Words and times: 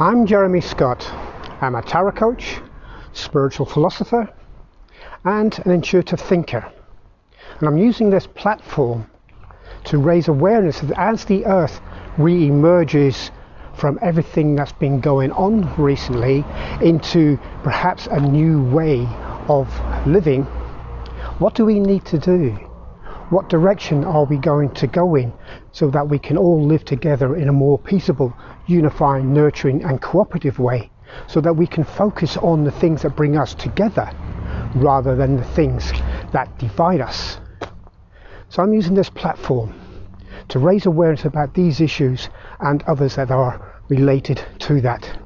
I'm 0.00 0.26
Jeremy 0.26 0.60
Scott. 0.60 1.04
I'm 1.60 1.74
a 1.74 1.82
tarot 1.82 2.12
coach, 2.12 2.60
spiritual 3.14 3.66
philosopher, 3.66 4.32
and 5.24 5.58
an 5.64 5.72
intuitive 5.72 6.20
thinker. 6.20 6.64
And 7.58 7.68
I'm 7.68 7.76
using 7.76 8.08
this 8.08 8.24
platform 8.24 9.10
to 9.86 9.98
raise 9.98 10.28
awareness 10.28 10.78
that 10.82 10.96
as 10.96 11.24
the 11.24 11.44
earth 11.46 11.80
re 12.16 12.46
emerges 12.46 13.32
from 13.74 13.98
everything 14.00 14.54
that's 14.54 14.70
been 14.70 15.00
going 15.00 15.32
on 15.32 15.68
recently 15.76 16.44
into 16.80 17.36
perhaps 17.64 18.06
a 18.06 18.20
new 18.20 18.62
way 18.66 19.04
of 19.48 19.68
living, 20.06 20.44
what 21.40 21.56
do 21.56 21.64
we 21.64 21.80
need 21.80 22.04
to 22.04 22.18
do? 22.20 22.67
What 23.30 23.50
direction 23.50 24.04
are 24.04 24.24
we 24.24 24.38
going 24.38 24.70
to 24.70 24.86
go 24.86 25.14
in 25.14 25.34
so 25.72 25.90
that 25.90 26.08
we 26.08 26.18
can 26.18 26.38
all 26.38 26.64
live 26.64 26.86
together 26.86 27.36
in 27.36 27.50
a 27.50 27.52
more 27.52 27.78
peaceable, 27.78 28.34
unifying, 28.66 29.34
nurturing, 29.34 29.84
and 29.84 30.00
cooperative 30.00 30.58
way 30.58 30.90
so 31.26 31.42
that 31.42 31.52
we 31.52 31.66
can 31.66 31.84
focus 31.84 32.38
on 32.38 32.64
the 32.64 32.70
things 32.70 33.02
that 33.02 33.16
bring 33.16 33.36
us 33.36 33.52
together 33.52 34.10
rather 34.74 35.14
than 35.14 35.36
the 35.36 35.44
things 35.44 35.92
that 36.32 36.58
divide 36.58 37.02
us? 37.02 37.38
So 38.48 38.62
I'm 38.62 38.72
using 38.72 38.94
this 38.94 39.10
platform 39.10 39.78
to 40.48 40.58
raise 40.58 40.86
awareness 40.86 41.26
about 41.26 41.52
these 41.52 41.82
issues 41.82 42.30
and 42.60 42.82
others 42.84 43.16
that 43.16 43.30
are 43.30 43.78
related 43.90 44.42
to 44.60 44.80
that. 44.80 45.18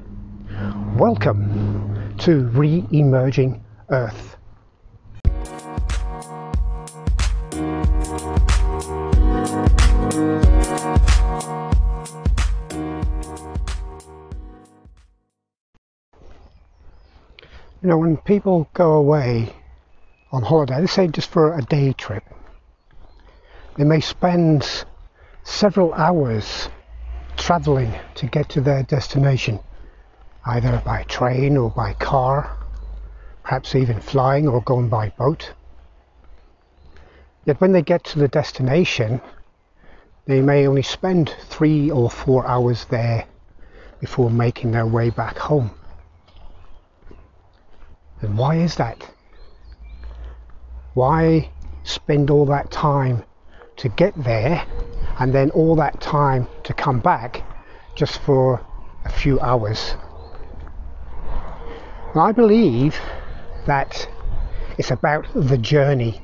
Welcome 0.97 2.15
to 2.17 2.47
Re 2.49 2.85
Emerging 2.91 3.63
Earth. 3.89 4.35
You 8.13 8.19
know, 17.89 17.97
when 17.97 18.17
people 18.17 18.69
go 18.75 18.93
away 18.93 19.51
on 20.31 20.43
holiday, 20.43 20.79
let's 20.79 20.93
say 20.93 21.07
just 21.07 21.31
for 21.31 21.57
a 21.57 21.63
day 21.63 21.93
trip, 21.93 22.23
they 23.77 23.83
may 23.83 23.99
spend 23.99 24.85
several 25.43 25.91
hours 25.95 26.69
traveling 27.35 27.95
to 28.15 28.27
get 28.27 28.47
to 28.49 28.61
their 28.61 28.83
destination, 28.83 29.59
either 30.45 30.83
by 30.85 31.01
train 31.03 31.57
or 31.57 31.71
by 31.71 31.93
car, 31.93 32.57
perhaps 33.41 33.73
even 33.73 33.99
flying 33.99 34.47
or 34.47 34.61
going 34.61 34.87
by 34.87 35.09
boat. 35.09 35.53
Yet 37.45 37.59
when 37.59 37.73
they 37.73 37.81
get 37.81 38.03
to 38.05 38.19
the 38.19 38.27
destination, 38.27 39.21
they 40.25 40.41
may 40.41 40.65
only 40.65 40.81
spend 40.81 41.35
three 41.49 41.91
or 41.91 42.09
four 42.09 42.47
hours 42.47 42.85
there 42.85 43.25
before 43.99 44.29
making 44.29 44.71
their 44.71 44.85
way 44.85 45.09
back 45.09 45.37
home. 45.37 45.71
And 48.21 48.37
why 48.37 48.55
is 48.55 48.75
that? 48.75 49.05
Why 50.93 51.49
spend 51.83 52.29
all 52.29 52.45
that 52.45 52.71
time 52.71 53.23
to 53.77 53.89
get 53.89 54.13
there 54.23 54.65
and 55.19 55.33
then 55.33 55.49
all 55.51 55.75
that 55.75 55.99
time 55.99 56.47
to 56.63 56.73
come 56.73 56.99
back 56.99 57.43
just 57.95 58.19
for 58.19 58.65
a 59.03 59.09
few 59.09 59.39
hours? 59.41 59.95
And 62.13 62.21
I 62.21 62.31
believe 62.31 62.97
that 63.65 64.07
it's 64.77 64.91
about 64.91 65.27
the 65.33 65.57
journey 65.57 66.21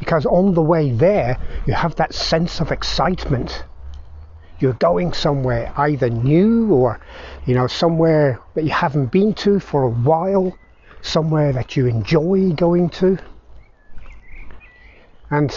because 0.00 0.26
on 0.26 0.54
the 0.54 0.62
way 0.62 0.90
there 0.90 1.38
you 1.66 1.74
have 1.74 1.94
that 1.96 2.12
sense 2.12 2.60
of 2.60 2.72
excitement. 2.72 3.64
You're 4.58 4.72
going 4.72 5.12
somewhere 5.12 5.72
either 5.76 6.10
new 6.10 6.72
or 6.72 7.00
you 7.46 7.54
know 7.54 7.68
somewhere 7.68 8.40
that 8.54 8.64
you 8.64 8.70
haven't 8.70 9.12
been 9.12 9.34
to 9.34 9.60
for 9.60 9.84
a 9.84 9.90
while 9.90 10.58
somewhere 11.02 11.52
that 11.52 11.76
you 11.76 11.86
enjoy 11.86 12.52
going 12.52 12.88
to. 12.90 13.18
And 15.30 15.54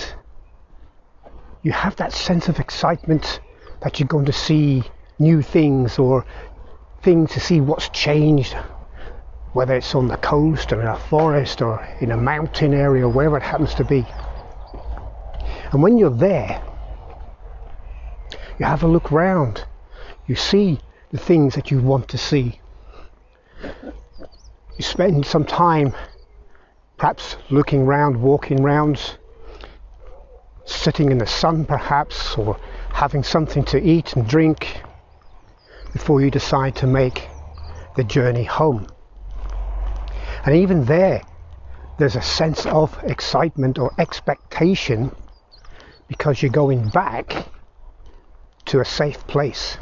you 1.64 1.72
have 1.72 1.96
that 1.96 2.14
sense 2.14 2.48
of 2.50 2.60
excitement 2.60 3.40
that 3.82 4.00
you're 4.00 4.08
going 4.08 4.26
to 4.26 4.34
see 4.34 4.84
new 5.20 5.42
things 5.42 5.98
or 5.98 6.26
things 7.02 7.32
to 7.32 7.40
see 7.40 7.60
what's 7.62 7.90
changed 7.90 8.56
whether 9.54 9.76
it's 9.76 9.94
on 9.94 10.08
the 10.08 10.18
coast 10.18 10.74
or 10.74 10.82
in 10.82 10.88
a 10.88 10.98
forest 10.98 11.62
or 11.62 11.88
in 12.02 12.12
a 12.12 12.18
mountain 12.18 12.74
area 12.74 13.08
wherever 13.08 13.38
it 13.38 13.44
happens 13.44 13.74
to 13.76 13.86
be 13.86 14.04
and 15.74 15.84
when 15.84 15.98
you're 15.98 16.10
there 16.10 16.62
you 18.60 18.66
have 18.66 18.84
a 18.84 18.88
look 18.88 19.12
round. 19.12 19.66
You 20.28 20.36
see 20.36 20.80
the 21.12 21.18
things 21.18 21.56
that 21.56 21.72
you 21.72 21.82
want 21.82 22.08
to 22.10 22.18
see. 22.18 22.60
You 23.64 24.84
spend 24.84 25.26
some 25.26 25.46
time 25.46 25.94
perhaps 26.98 27.36
looking 27.50 27.86
round, 27.86 28.22
walking 28.22 28.62
round, 28.62 29.18
sitting 30.66 31.12
in 31.12 31.18
the 31.18 31.26
sun 31.26 31.66
perhaps, 31.66 32.38
or 32.38 32.60
having 32.94 33.24
something 33.24 33.64
to 33.66 33.82
eat 33.82 34.16
and 34.16 34.28
drink 34.28 34.82
before 35.92 36.22
you 36.22 36.32
decide 36.32 36.76
to 36.78 36.88
make 36.88 37.28
the 37.96 38.04
journey 38.04 38.44
home. 38.44 38.88
And 40.46 40.56
even 40.56 40.86
there, 40.86 41.22
there's 41.98 42.16
a 42.16 42.22
sense 42.22 42.66
of 42.66 42.98
excitement 43.04 43.78
or 43.80 43.92
expectation 43.98 45.16
because 46.14 46.44
you're 46.44 46.52
going 46.52 46.88
back 46.90 47.48
to 48.66 48.80
a 48.80 48.86
safe 48.86 49.26
place. 49.26 49.80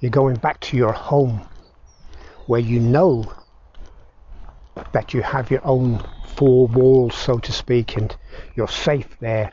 You're 0.00 0.10
going 0.10 0.36
back 0.36 0.58
to 0.60 0.76
your 0.78 0.94
home 0.94 1.46
where 2.46 2.62
you 2.62 2.80
know 2.80 3.30
that 4.92 5.12
you 5.12 5.20
have 5.20 5.50
your 5.50 5.60
own 5.66 6.02
four 6.34 6.66
walls, 6.66 7.14
so 7.14 7.38
to 7.38 7.52
speak, 7.52 7.98
and 7.98 8.16
you're 8.56 8.68
safe 8.68 9.18
there. 9.20 9.52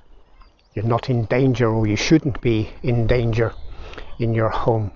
You're 0.73 0.85
not 0.85 1.09
in 1.09 1.25
danger, 1.25 1.67
or 1.69 1.85
you 1.85 1.97
shouldn't 1.97 2.39
be 2.39 2.69
in 2.81 3.05
danger 3.05 3.53
in 4.19 4.33
your 4.33 4.49
home. 4.49 4.91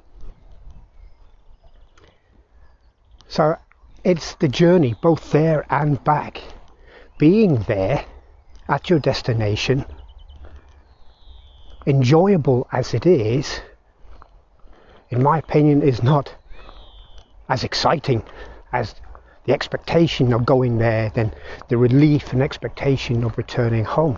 So 3.27 3.57
it's 4.05 4.35
the 4.35 4.47
journey, 4.47 4.95
both 5.01 5.33
there 5.33 5.65
and 5.69 6.01
back. 6.05 6.41
Being 7.17 7.63
there 7.63 8.05
at 8.69 8.89
your 8.89 8.99
destination 8.99 9.85
enjoyable 11.85 12.67
as 12.71 12.93
it 12.93 13.05
is, 13.05 13.61
in 15.09 15.21
my 15.21 15.37
opinion, 15.37 15.81
is 15.81 16.03
not 16.03 16.33
as 17.49 17.63
exciting 17.63 18.23
as 18.71 18.95
the 19.45 19.53
expectation 19.53 20.33
of 20.33 20.45
going 20.45 20.77
there 20.77 21.09
than 21.09 21.33
the 21.67 21.77
relief 21.77 22.31
and 22.31 22.41
expectation 22.41 23.23
of 23.23 23.37
returning 23.37 23.83
home. 23.83 24.17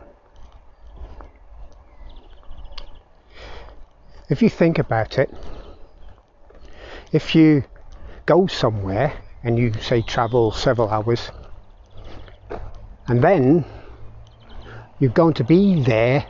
If 4.30 4.41
you 4.41 4.50
think 4.50 4.80
about 4.80 5.18
it, 5.18 5.34
if 7.12 7.35
you 7.35 7.63
go 8.25 8.47
somewhere 8.47 9.13
and 9.44 9.57
you 9.57 9.74
say 9.74 10.01
travel 10.01 10.51
several 10.51 10.90
hours 10.90 11.31
and 13.07 13.24
then 13.24 13.66
you're 15.00 15.12
going 15.12 15.34
to 15.35 15.44
be 15.44 15.81
there 15.84 16.25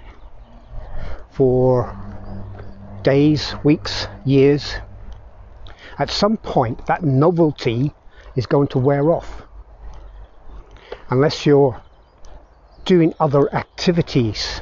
for 1.34 1.96
days, 3.04 3.56
weeks, 3.64 4.08
years, 4.24 4.76
at 5.98 6.10
some 6.10 6.38
point 6.38 6.86
that 6.86 7.04
novelty 7.04 7.92
is 8.36 8.46
going 8.46 8.68
to 8.68 8.80
wear 8.80 9.12
off. 9.12 9.44
Unless 11.10 11.46
you're 11.46 11.82
doing 12.86 13.14
other 13.20 13.54
activities 13.54 14.62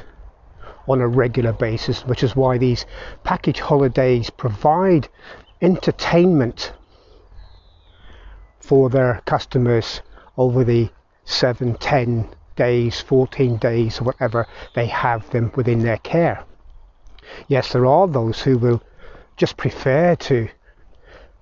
on 0.88 1.00
a 1.00 1.06
regular 1.06 1.52
basis, 1.52 2.04
which 2.06 2.22
is 2.22 2.34
why 2.34 2.58
these 2.58 2.86
package 3.22 3.60
holidays 3.60 4.30
provide 4.30 5.08
entertainment 5.60 6.72
for 8.60 8.88
their 8.88 9.20
customers 9.26 10.00
over 10.36 10.64
the 10.64 10.90
7, 11.24 11.74
10 11.74 12.28
days, 12.56 13.00
14 13.00 13.56
days, 13.58 14.00
or 14.00 14.04
whatever 14.04 14.46
they 14.74 14.86
have 14.86 15.28
them 15.30 15.52
within 15.54 15.80
their 15.80 15.98
care. 15.98 16.44
Yes, 17.48 17.72
there 17.72 17.86
are 17.86 18.06
those 18.06 18.40
who 18.42 18.58
will 18.58 18.82
just 19.36 19.56
prefer 19.56 20.14
to 20.16 20.48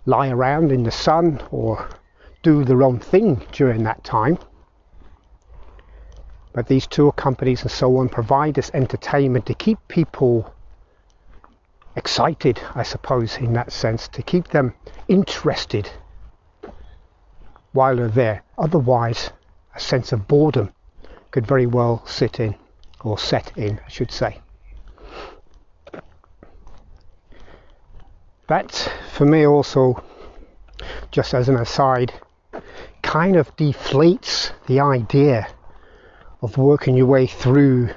lie 0.07 0.29
around 0.29 0.73
in 0.73 0.83
the 0.83 0.91
sun 0.91 1.41
or 1.51 1.89
do 2.43 2.65
their 2.65 2.83
own 2.83 2.99
thing 2.99 3.43
during 3.53 3.83
that 3.85 4.03
time. 4.05 4.39
But 6.53 6.67
these 6.67 6.87
tour 6.87 7.13
companies 7.13 7.63
and 7.63 7.71
so 7.71 7.97
on 7.99 8.09
provide 8.09 8.55
this 8.55 8.71
entertainment 8.75 9.47
to 9.47 9.55
keep 9.55 9.79
people 9.89 10.53
excited, 11.95 12.61
I 12.75 12.83
suppose, 12.83 13.37
in 13.37 13.53
that 13.53 13.73
sense, 13.73 14.09
to 14.09 14.23
keep 14.23 14.49
them 14.49 14.75
interested 15.09 15.91
while 17.73 17.97
they're 17.97 18.09
there. 18.09 18.43
Otherwise, 18.59 19.31
a 19.75 19.81
sense 19.81 20.13
of 20.13 20.27
boredom 20.27 20.73
could 21.31 21.47
very 21.47 21.67
well 21.67 22.05
sit 22.07 22.41
in, 22.41 22.57
or 23.03 23.19
set 23.19 23.57
in, 23.57 23.81
I 23.87 23.89
should 23.89 24.11
say. 24.11 24.41
That 28.51 28.91
for 29.13 29.25
me 29.25 29.47
also, 29.47 30.03
just 31.13 31.35
as 31.35 31.49
an 31.49 31.55
aside, 31.55 32.13
kind 33.01 33.37
of 33.37 33.55
deflates 33.55 34.51
the 34.67 34.81
idea 34.81 35.47
of 36.43 36.59
working 36.59 36.97
your 36.97 37.07
way 37.07 37.29
through 37.29 37.91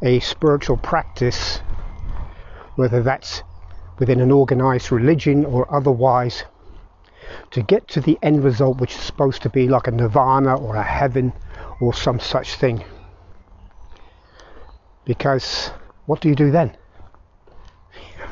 a 0.00 0.20
spiritual 0.20 0.78
practice, 0.78 1.58
whether 2.76 3.02
that's 3.02 3.42
within 3.98 4.22
an 4.22 4.30
organized 4.30 4.90
religion 4.90 5.44
or 5.44 5.70
otherwise, 5.70 6.44
to 7.50 7.60
get 7.60 7.86
to 7.88 8.00
the 8.00 8.18
end 8.22 8.42
result, 8.42 8.78
which 8.78 8.94
is 8.94 9.02
supposed 9.02 9.42
to 9.42 9.50
be 9.50 9.68
like 9.68 9.86
a 9.86 9.90
nirvana 9.90 10.56
or 10.56 10.74
a 10.74 10.82
heaven 10.82 11.34
or 11.82 11.92
some 11.92 12.18
such 12.18 12.54
thing. 12.54 12.82
Because 15.04 15.70
what 16.06 16.22
do 16.22 16.30
you 16.30 16.34
do 16.34 16.50
then? 16.50 16.74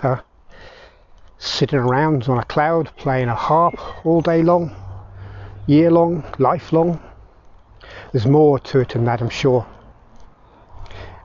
Uh, 0.02 0.16
sitting 1.42 1.78
around 1.78 2.28
on 2.28 2.38
a 2.38 2.44
cloud 2.44 2.88
playing 2.96 3.28
a 3.28 3.34
harp 3.34 3.74
all 4.06 4.20
day 4.20 4.42
long, 4.42 4.70
year 5.66 5.90
long, 5.90 6.24
lifelong. 6.38 7.00
There's 8.12 8.26
more 8.26 8.60
to 8.60 8.80
it 8.80 8.90
than 8.90 9.04
that, 9.06 9.20
I'm 9.20 9.28
sure. 9.28 9.66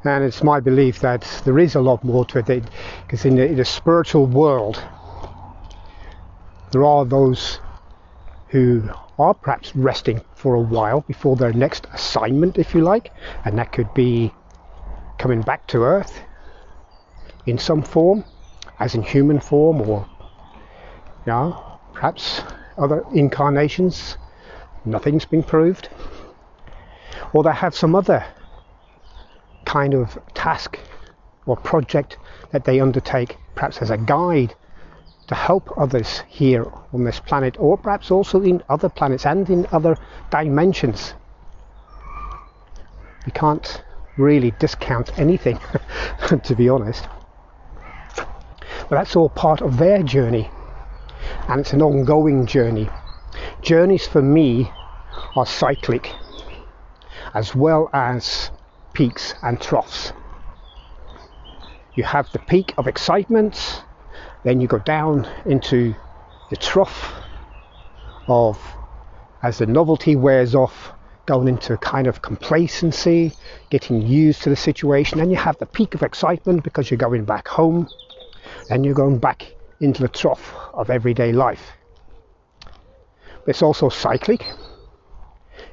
And 0.03 0.23
it's 0.23 0.43
my 0.43 0.59
belief 0.59 1.01
that 1.01 1.21
there 1.45 1.59
is 1.59 1.75
a 1.75 1.81
lot 1.81 2.03
more 2.03 2.25
to 2.25 2.39
it 2.39 2.63
because 3.05 3.25
in, 3.25 3.37
in 3.37 3.57
the 3.57 3.65
spiritual 3.65 4.25
world, 4.25 4.83
there 6.71 6.83
are 6.83 7.05
those 7.05 7.59
who 8.47 8.89
are 9.19 9.35
perhaps 9.35 9.75
resting 9.75 10.21
for 10.33 10.55
a 10.55 10.61
while 10.61 11.01
before 11.01 11.35
their 11.35 11.53
next 11.53 11.85
assignment, 11.93 12.57
if 12.57 12.73
you 12.73 12.81
like, 12.81 13.11
and 13.45 13.57
that 13.59 13.71
could 13.71 13.93
be 13.93 14.33
coming 15.19 15.41
back 15.41 15.67
to 15.67 15.83
Earth 15.83 16.21
in 17.45 17.59
some 17.59 17.83
form, 17.83 18.23
as 18.79 18.95
in 18.95 19.03
human 19.03 19.39
form, 19.39 19.81
or 19.81 20.07
perhaps 21.94 22.41
other 22.77 23.03
incarnations. 23.13 24.18
Nothing's 24.85 25.25
been 25.25 25.44
proved. 25.44 25.89
Or 27.33 27.44
they 27.44 27.51
have 27.51 27.75
some 27.75 27.95
other 27.95 28.24
kind 29.65 29.94
of 29.94 30.18
task 30.33 30.79
or 31.45 31.57
project 31.57 32.18
that 32.51 32.65
they 32.65 32.79
undertake, 32.79 33.38
perhaps 33.56 33.81
as 33.81 33.89
a 33.89 33.97
guide 33.97 34.53
to 35.27 35.35
help 35.35 35.77
others 35.77 36.23
here 36.27 36.71
on 36.94 37.03
this 37.03 37.19
planet, 37.19 37.57
or 37.59 37.77
perhaps 37.77 38.12
also 38.12 38.41
in 38.41 38.63
other 38.69 38.88
planets 38.89 39.25
and 39.25 39.50
in 39.50 39.68
other 39.71 39.97
dimensions. 40.30 41.13
We 43.25 43.31
can't 43.33 43.83
really 44.18 44.51
discount 44.59 45.18
anything, 45.19 45.59
to 46.44 46.56
be 46.56 46.69
honest. 46.69 47.07
But 48.89 48.95
that's 48.95 49.15
all 49.15 49.29
part 49.29 49.61
of 49.61 49.77
their 49.77 50.01
journey, 50.01 50.49
and 51.49 51.59
it's 51.59 51.73
an 51.73 51.81
ongoing 51.81 52.45
journey. 52.45 52.89
Journeys 53.61 54.07
for 54.07 54.21
me 54.21 54.71
are 55.35 55.45
cyclic, 55.45 56.13
as 57.33 57.53
well 57.53 57.89
as 57.93 58.49
peaks 58.93 59.33
and 59.43 59.59
troughs. 59.59 60.13
You 61.95 62.03
have 62.03 62.31
the 62.31 62.39
peak 62.39 62.73
of 62.77 62.87
excitement, 62.87 63.83
then 64.43 64.61
you 64.61 64.67
go 64.67 64.79
down 64.79 65.27
into 65.45 65.93
the 66.49 66.55
trough 66.55 67.13
of, 68.27 68.57
as 69.43 69.57
the 69.57 69.65
novelty 69.65 70.15
wears 70.15 70.55
off, 70.55 70.93
going 71.25 71.49
into 71.49 71.73
a 71.73 71.77
kind 71.77 72.07
of 72.07 72.21
complacency, 72.21 73.33
getting 73.69 74.01
used 74.01 74.43
to 74.43 74.49
the 74.49 74.55
situation. 74.55 75.19
Then 75.19 75.29
you 75.29 75.35
have 75.35 75.57
the 75.57 75.65
peak 75.65 75.93
of 75.93 76.03
excitement 76.03 76.63
because 76.63 76.89
you're 76.89 76.97
going 76.97 77.25
back 77.25 77.49
home, 77.49 77.89
and 78.69 78.85
you're 78.85 78.93
going 78.93 79.17
back 79.17 79.53
into 79.79 80.01
the 80.01 80.07
trough 80.07 80.53
of 80.73 80.89
everyday 80.89 81.31
life. 81.31 81.71
It's 83.45 83.61
also 83.61 83.89
cyclic 83.89 84.45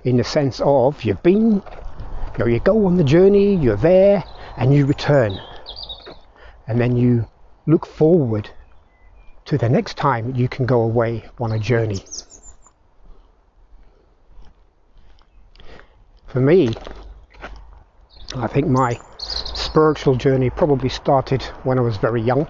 in 0.05 0.17
the 0.17 0.25
sense 0.25 0.61
of 0.65 1.03
you've 1.03 1.23
been, 1.23 1.55
you 1.55 2.39
know, 2.39 2.47
you 2.47 2.61
go 2.61 2.87
on 2.87 2.97
the 2.97 3.05
journey, 3.05 3.57
you're 3.57 3.77
there, 3.77 4.23
and 4.57 4.73
you 4.73 4.87
return. 4.87 5.41
And 6.67 6.81
then 6.81 6.97
you 6.97 7.27
look 7.67 7.87
forward 7.87 8.51
to 9.47 9.59
the 9.59 9.69
next 9.69 9.97
time 9.97 10.35
you 10.35 10.49
can 10.49 10.67
go 10.67 10.83
away 10.83 11.25
on 11.41 11.53
a 11.53 11.59
journey. 11.59 12.05
For 16.27 16.41
me, 16.41 16.75
I 18.37 18.47
think 18.47 18.67
my 18.67 18.99
spiritual 19.19 20.17
journey 20.17 20.51
probably 20.51 20.89
started 20.89 21.43
when 21.63 21.79
I 21.79 21.83
was 21.83 21.97
very 21.97 22.21
young. 22.21 22.49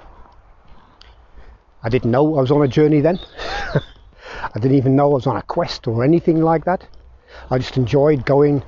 I 1.84 1.90
didn't 1.90 2.10
know 2.10 2.38
I 2.38 2.40
was 2.40 2.50
on 2.50 2.62
a 2.62 2.68
journey 2.68 3.02
then. 3.02 3.20
I 3.74 4.58
didn't 4.58 4.78
even 4.78 4.96
know 4.96 5.10
I 5.10 5.14
was 5.14 5.26
on 5.26 5.36
a 5.36 5.42
quest 5.42 5.86
or 5.86 6.02
anything 6.02 6.40
like 6.40 6.64
that. 6.64 6.88
I 7.50 7.58
just 7.58 7.76
enjoyed 7.76 8.24
going 8.24 8.64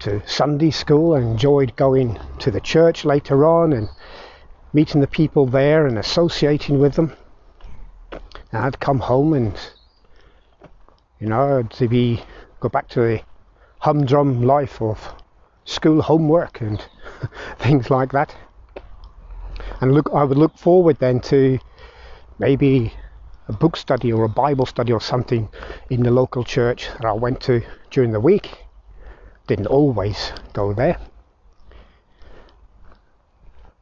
to 0.00 0.22
Sunday 0.26 0.70
school 0.70 1.14
and 1.14 1.30
enjoyed 1.30 1.74
going 1.76 2.18
to 2.40 2.50
the 2.50 2.60
church 2.60 3.06
later 3.06 3.46
on 3.46 3.72
and 3.72 3.88
meeting 4.74 5.00
the 5.00 5.06
people 5.06 5.46
there 5.46 5.86
and 5.86 5.98
associating 5.98 6.78
with 6.78 6.94
them. 6.94 7.16
And 8.52 8.64
I'd 8.64 8.78
come 8.78 9.00
home 9.00 9.32
and, 9.32 9.58
you 11.18 11.28
know, 11.28 11.62
to 11.62 11.88
be 11.88 12.22
go 12.60 12.68
back 12.68 12.88
to 12.90 13.00
the 13.00 13.22
humdrum 13.78 14.42
life 14.42 14.82
of 14.82 15.14
school 15.64 16.02
homework 16.02 16.60
and 16.60 16.84
things 17.58 17.88
like 17.88 18.12
that. 18.12 18.36
And 19.80 19.94
look, 19.94 20.10
I 20.12 20.24
would 20.24 20.36
look 20.36 20.58
forward 20.58 20.98
then 20.98 21.20
to 21.20 21.58
maybe 22.40 22.90
a 23.48 23.52
book 23.52 23.76
study 23.76 24.10
or 24.10 24.24
a 24.24 24.28
Bible 24.28 24.64
study 24.64 24.92
or 24.92 25.00
something 25.00 25.48
in 25.90 26.02
the 26.02 26.10
local 26.10 26.42
church 26.42 26.88
that 26.88 27.04
I 27.04 27.12
went 27.12 27.40
to 27.42 27.62
during 27.90 28.12
the 28.12 28.20
week. 28.20 28.64
Didn't 29.46 29.66
always 29.66 30.32
go 30.54 30.72
there. 30.72 30.98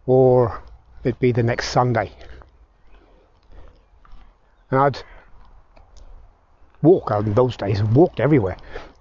Or 0.06 0.60
it'd 1.04 1.20
be 1.20 1.32
the 1.32 1.42
next 1.42 1.68
Sunday. 1.68 2.10
And 4.70 4.80
I'd 4.80 5.02
walk, 6.82 7.10
in 7.12 7.34
those 7.34 7.56
days, 7.56 7.82
walked 7.82 8.18
everywhere. 8.18 8.56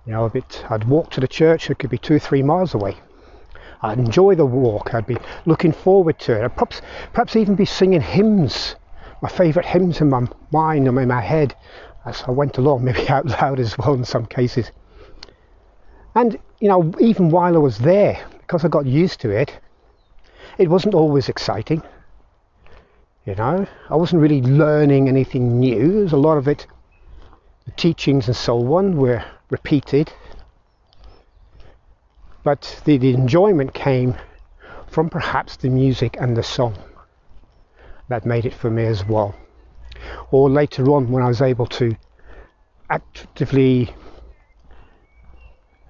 You 0.06 0.14
know, 0.14 0.32
I'd 0.70 0.84
walk 0.84 1.10
to 1.12 1.20
the 1.20 1.28
church, 1.28 1.70
it 1.70 1.80
could 1.80 1.90
be 1.90 1.98
two, 1.98 2.20
three 2.20 2.44
miles 2.44 2.76
away. 2.76 2.98
I'd 3.82 3.98
enjoy 3.98 4.36
the 4.36 4.46
walk, 4.46 4.94
I'd 4.94 5.08
be 5.08 5.18
looking 5.46 5.72
forward 5.72 6.20
to 6.20 6.40
it. 6.40 6.44
I'd 6.44 6.56
perhaps, 6.56 6.82
perhaps 7.14 7.36
even 7.36 7.56
be 7.56 7.66
singing 7.66 8.02
hymns 8.02 8.76
my 9.22 9.30
favourite 9.30 9.68
hymns 9.68 10.02
in 10.02 10.10
my 10.10 10.28
mind 10.52 10.88
and 10.88 10.98
in 10.98 11.08
my 11.08 11.22
head 11.22 11.56
as 12.06 12.24
I 12.28 12.32
went 12.32 12.58
along, 12.58 12.84
maybe 12.86 13.08
out 13.10 13.26
loud 13.26 13.60
as 13.60 13.78
well 13.78 13.94
in 13.94 14.06
some 14.06 14.26
cases. 14.26 14.72
And, 16.16 16.38
you 16.60 16.68
know, 16.68 16.94
even 17.00 17.30
while 17.30 17.56
I 17.56 17.60
was 17.60 17.78
there, 17.78 18.26
because 18.40 18.66
I 18.66 18.70
got 18.70 18.86
used 18.86 19.20
to 19.22 19.30
it, 19.30 19.60
it 20.58 20.70
wasn't 20.70 20.96
always 20.96 21.30
exciting. 21.30 21.84
You 23.26 23.36
know, 23.36 23.68
I 23.90 23.96
wasn't 23.96 24.22
really 24.22 24.42
learning 24.42 25.10
anything 25.10 25.60
new. 25.60 26.00
There's 26.00 26.14
a 26.14 26.18
lot 26.18 26.38
of 26.38 26.48
it, 26.48 26.66
the 27.66 27.72
teachings 27.72 28.28
and 28.28 28.36
so 28.36 28.76
on 28.76 28.96
were 28.96 29.24
repeated. 29.50 30.12
But 32.44 32.82
the, 32.86 32.98
the 32.98 33.14
enjoyment 33.14 33.74
came 33.74 34.16
from 34.88 35.10
perhaps 35.10 35.58
the 35.58 35.70
music 35.70 36.16
and 36.20 36.38
the 36.38 36.44
song 36.44 36.78
that 38.10 38.26
made 38.26 38.46
it 38.46 38.54
for 38.54 38.70
me 38.70 38.86
as 38.86 39.06
well. 39.06 39.36
Or 40.32 40.50
later 40.50 40.90
on, 40.92 41.12
when 41.12 41.24
I 41.24 41.28
was 41.28 41.42
able 41.42 41.66
to 41.68 41.96
actively 42.90 43.94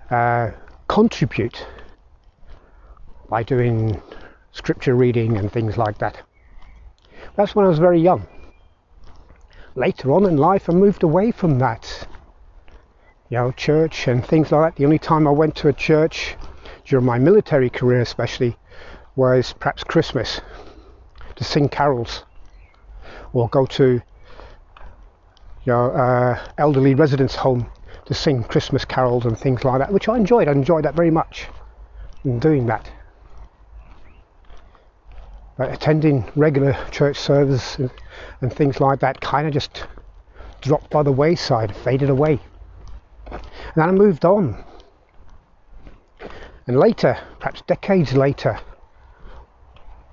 uh, 0.10 0.52
contribute 0.88 1.66
by 3.30 3.44
doing 3.44 4.02
scripture 4.52 4.96
reading 4.96 5.38
and 5.38 5.52
things 5.52 5.78
like 5.78 5.98
that. 6.00 6.22
That's 7.36 7.54
when 7.54 7.66
I 7.66 7.70
was 7.70 7.80
very 7.80 8.00
young. 8.00 8.26
Later 9.76 10.14
on 10.14 10.26
in 10.26 10.38
life, 10.38 10.70
I 10.70 10.74
moved 10.74 11.04
away 11.04 11.32
from 11.32 11.60
that. 11.60 12.08
You 13.30 13.38
know, 13.38 13.52
church 13.52 14.08
and 14.08 14.26
things 14.26 14.52
like 14.52 14.74
that. 14.74 14.80
The 14.80 14.86
only 14.86 14.98
time 14.98 15.28
I 15.28 15.32
went 15.32 15.56
to 15.58 15.68
a 15.68 15.74
church 15.74 16.36
during 16.86 17.06
my 17.06 17.20
military 17.20 17.70
career, 17.70 18.02
especially, 18.02 18.58
was 19.16 19.54
perhaps 19.60 19.84
Christmas 19.84 20.42
to 21.38 21.44
sing 21.44 21.70
carols 21.70 22.24
or 23.34 23.48
go 23.50 23.66
to 23.66 24.02
you 25.68 25.74
know, 25.74 25.92
uh, 25.92 26.40
elderly 26.58 26.96
residence 26.96 27.36
home 27.36 27.70
to 28.06 28.14
sing 28.14 28.44
Christmas 28.44 28.86
carols 28.86 29.26
and 29.26 29.38
things 29.38 29.66
like 29.66 29.80
that, 29.80 29.92
which 29.92 30.08
I 30.08 30.16
enjoyed. 30.16 30.48
I 30.48 30.54
enjoyed 30.54 30.86
that 30.86 30.96
very 30.96 31.12
much 31.12 31.48
in 32.24 32.40
doing 32.40 32.66
that. 32.68 32.90
But 35.58 35.74
attending 35.74 36.24
regular 36.36 36.78
church 36.92 37.18
service 37.18 37.78
and, 37.80 37.92
and 38.42 38.54
things 38.54 38.80
like 38.80 39.00
that 39.02 39.20
kind 39.20 39.48
of 39.48 39.54
just 39.54 39.86
dropped 40.62 40.90
by 40.90 41.04
the 41.04 41.12
wayside, 41.12 41.76
faded 41.76 42.10
away. 42.10 42.40
And 43.32 43.42
then 43.76 43.90
I 43.90 43.92
moved 43.92 44.24
on. 44.24 44.64
And 46.66 46.80
later, 46.80 47.18
perhaps 47.40 47.62
decades 47.62 48.14
later, 48.14 48.60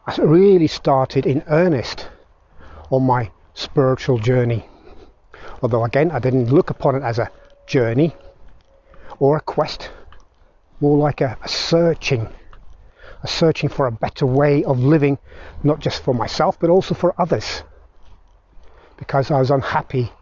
I 0.07 0.15
really 0.21 0.67
started 0.67 1.25
in 1.25 1.43
earnest 1.47 2.09
on 2.91 3.05
my 3.05 3.31
spiritual 3.55 4.19
journey. 4.19 4.69
Although, 5.63 5.85
again, 5.85 6.11
I 6.11 6.19
didn't 6.19 6.53
look 6.53 6.69
upon 6.69 6.95
it 6.95 7.03
as 7.03 7.19
a 7.19 7.31
journey 7.67 8.15
or 9.19 9.39
a 9.39 9.41
quest, 9.41 9.91
more 10.81 10.99
like 10.99 11.23
a, 11.23 11.39
a 11.43 11.49
searching, 11.49 12.29
a 13.23 13.27
searching 13.27 13.71
for 13.71 13.87
a 13.87 13.93
better 13.93 14.27
way 14.27 14.63
of 14.65 14.79
living, 14.79 15.17
not 15.63 15.81
just 15.81 16.03
for 16.03 16.13
myself, 16.13 16.61
but 16.61 16.69
also 16.69 16.95
for 16.95 17.15
others. 17.17 17.63
Because 18.99 19.31
I 19.31 19.39
was 19.39 19.51
unhappy 19.51 20.13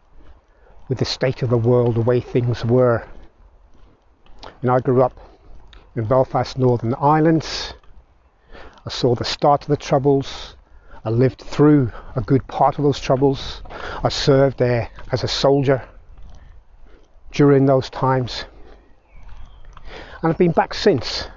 with 0.88 0.98
the 0.98 1.04
state 1.04 1.42
of 1.42 1.50
the 1.50 1.58
world, 1.58 1.96
the 1.96 2.02
way 2.02 2.20
things 2.20 2.64
were. 2.64 3.04
And 4.60 4.70
I 4.70 4.78
grew 4.78 5.02
up 5.02 5.18
in 5.96 6.04
Belfast, 6.04 6.56
Northern 6.56 6.94
Ireland. 6.94 7.44
I 8.84 8.90
saw 8.90 9.14
the 9.14 9.24
start 9.24 9.62
of 9.62 9.68
the 9.68 9.76
Troubles. 9.76 10.56
I 11.04 11.10
lived 11.10 11.40
through 11.40 11.92
a 12.16 12.20
good 12.20 12.46
part 12.48 12.78
of 12.78 12.84
those 12.84 12.98
Troubles. 12.98 13.62
I 14.02 14.08
served 14.08 14.58
there 14.58 14.88
as 15.12 15.22
a 15.22 15.28
soldier 15.28 15.88
during 17.30 17.66
those 17.66 17.88
times. 17.90 18.44
And 20.20 20.32
I've 20.32 20.38
been 20.38 20.52
back 20.52 20.74
since. 20.74 21.28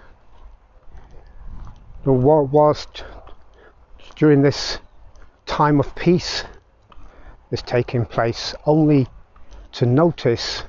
Whilst 2.04 3.04
during 4.16 4.42
this 4.42 4.80
time 5.46 5.80
of 5.80 5.94
peace 5.96 6.44
is 7.52 7.62
taking 7.62 8.06
place, 8.06 8.56
only 8.66 9.08
to 9.74 9.86
notice 9.86 10.64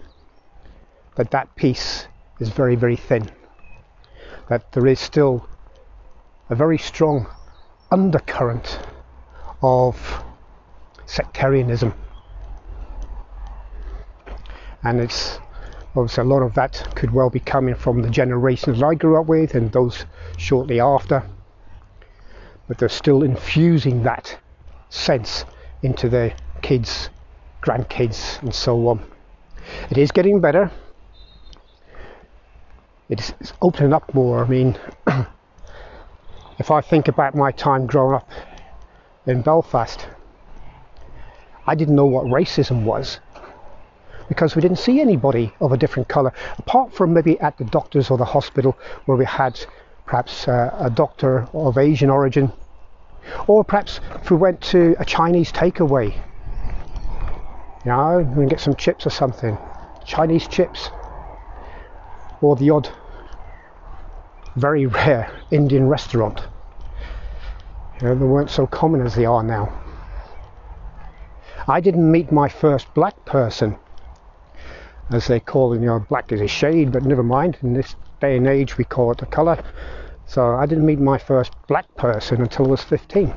that 1.15 1.31
that 1.31 1.55
peace 1.57 2.07
is 2.39 2.51
very, 2.51 2.77
very 2.77 2.97
thin. 2.97 3.31
That 4.49 4.73
there 4.73 4.87
is 4.87 5.01
still 5.01 5.49
a 6.49 6.55
very 6.55 6.79
strong 6.79 7.27
undercurrent 7.91 8.79
of 9.63 10.25
sectarianism. 11.07 11.95
And 14.83 15.01
it's 15.01 15.39
obviously 15.97 16.23
a 16.23 16.27
lot 16.27 16.43
of 16.43 16.55
that 16.55 16.93
could 16.95 17.11
well 17.11 17.31
be 17.31 17.41
coming 17.41 17.75
from 17.75 18.03
the 18.03 18.11
generations 18.11 18.83
I 18.83 18.95
grew 18.95 19.19
up 19.21 19.27
with 19.27 19.55
and 19.55 19.73
those 19.73 20.05
shortly 20.37 20.81
after. 20.81 21.23
But 22.69 22.79
they're 22.79 22.89
still 22.89 23.23
infusing 23.23 24.03
that 24.05 24.39
sense 24.89 25.45
into 25.83 26.09
their 26.09 26.37
kids, 26.63 27.11
grandkids, 27.63 28.41
and 28.43 28.55
so 28.55 28.89
on. 28.89 29.05
It 29.91 29.99
is 29.99 30.13
getting 30.13 30.41
better. 30.41 30.71
It's 33.09 33.33
opening 33.63 33.93
up 33.93 34.13
more. 34.15 34.45
I 34.45 34.49
mean, 34.49 34.79
if 36.59 36.71
I 36.71 36.81
think 36.81 37.09
about 37.09 37.35
my 37.35 37.53
time 37.53 37.87
growing 37.87 38.17
up 38.17 38.31
in 39.27 39.43
Belfast, 39.43 40.07
I 41.67 41.75
didn't 41.75 41.97
know 41.97 42.07
what 42.07 42.25
racism 42.27 42.85
was 42.85 43.21
because 44.29 44.57
we 44.57 44.63
didn't 44.63 44.79
see 44.79 45.01
anybody 45.01 45.53
of 45.61 45.73
a 45.73 45.77
different 45.77 46.09
colour, 46.09 46.33
apart 46.59 46.93
from 46.93 47.13
maybe 47.13 47.39
at 47.41 47.57
the 47.59 47.65
doctors 47.65 48.11
or 48.11 48.19
the 48.19 48.25
hospital 48.25 48.77
where 49.05 49.17
we 49.17 49.25
had 49.25 49.59
perhaps 50.05 50.49
uh, 50.49 50.75
a 50.79 50.91
doctor 50.91 51.49
of 51.53 51.79
Asian 51.79 52.11
origin, 52.11 52.53
or 53.47 53.65
perhaps 53.65 54.01
if 54.15 54.31
we 54.31 54.37
went 54.37 54.61
to 54.61 54.95
a 54.99 55.05
Chinese 55.05 55.53
takeaway, 55.53 56.15
you 57.85 57.93
know, 57.93 58.29
can 58.35 58.49
get 58.49 58.61
some 58.61 58.75
chips 58.75 59.07
or 59.07 59.11
something, 59.11 59.57
Chinese 60.05 60.47
chips, 60.49 60.91
or 62.41 62.57
the 62.57 62.71
odd 62.71 62.89
very 64.57 64.87
rare 64.87 65.31
Indian 65.51 65.87
restaurant. 65.87 66.43
You 68.01 68.09
know, 68.09 68.15
they 68.15 68.25
weren't 68.25 68.51
so 68.51 68.67
common 68.67 69.01
as 69.01 69.15
they 69.15 69.25
are 69.25 69.43
now. 69.43 69.73
I 71.69 71.81
didn't 71.81 72.11
meet 72.11 72.31
my 72.31 72.49
first 72.49 72.93
black 72.95 73.25
person 73.25 73.77
as 75.11 75.27
they 75.27 75.41
call 75.41 75.73
it, 75.73 75.81
you 75.81 75.87
know, 75.87 76.01
black 76.09 76.33
is 76.33 76.41
a 76.41 76.49
shade, 76.49 76.93
but 76.93 77.05
never 77.05 77.23
mind. 77.23 77.59
In 77.63 77.75
this 77.75 77.95
day 78.21 78.37
and 78.37 78.47
age, 78.47 78.77
we 78.77 78.85
call 78.85 79.13
it 79.13 79.23
a 79.23 79.27
colour. 79.27 79.63
So 80.27 80.55
I 80.57 80.67
didn't 80.67 80.87
meet 80.87 80.99
my 80.99 81.19
first 81.19 81.53
black 81.69 81.95
person 81.97 82.41
until 82.43 82.67
I 82.67 82.71
was 82.71 82.83
15. 82.83 83.33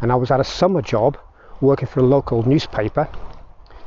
And 0.00 0.10
I 0.10 0.16
was 0.16 0.30
at 0.30 0.40
a 0.40 0.44
summer 0.44 0.82
job 0.82 1.16
working 1.60 1.86
for 1.86 2.00
a 2.00 2.04
local 2.04 2.42
newspaper, 2.42 3.08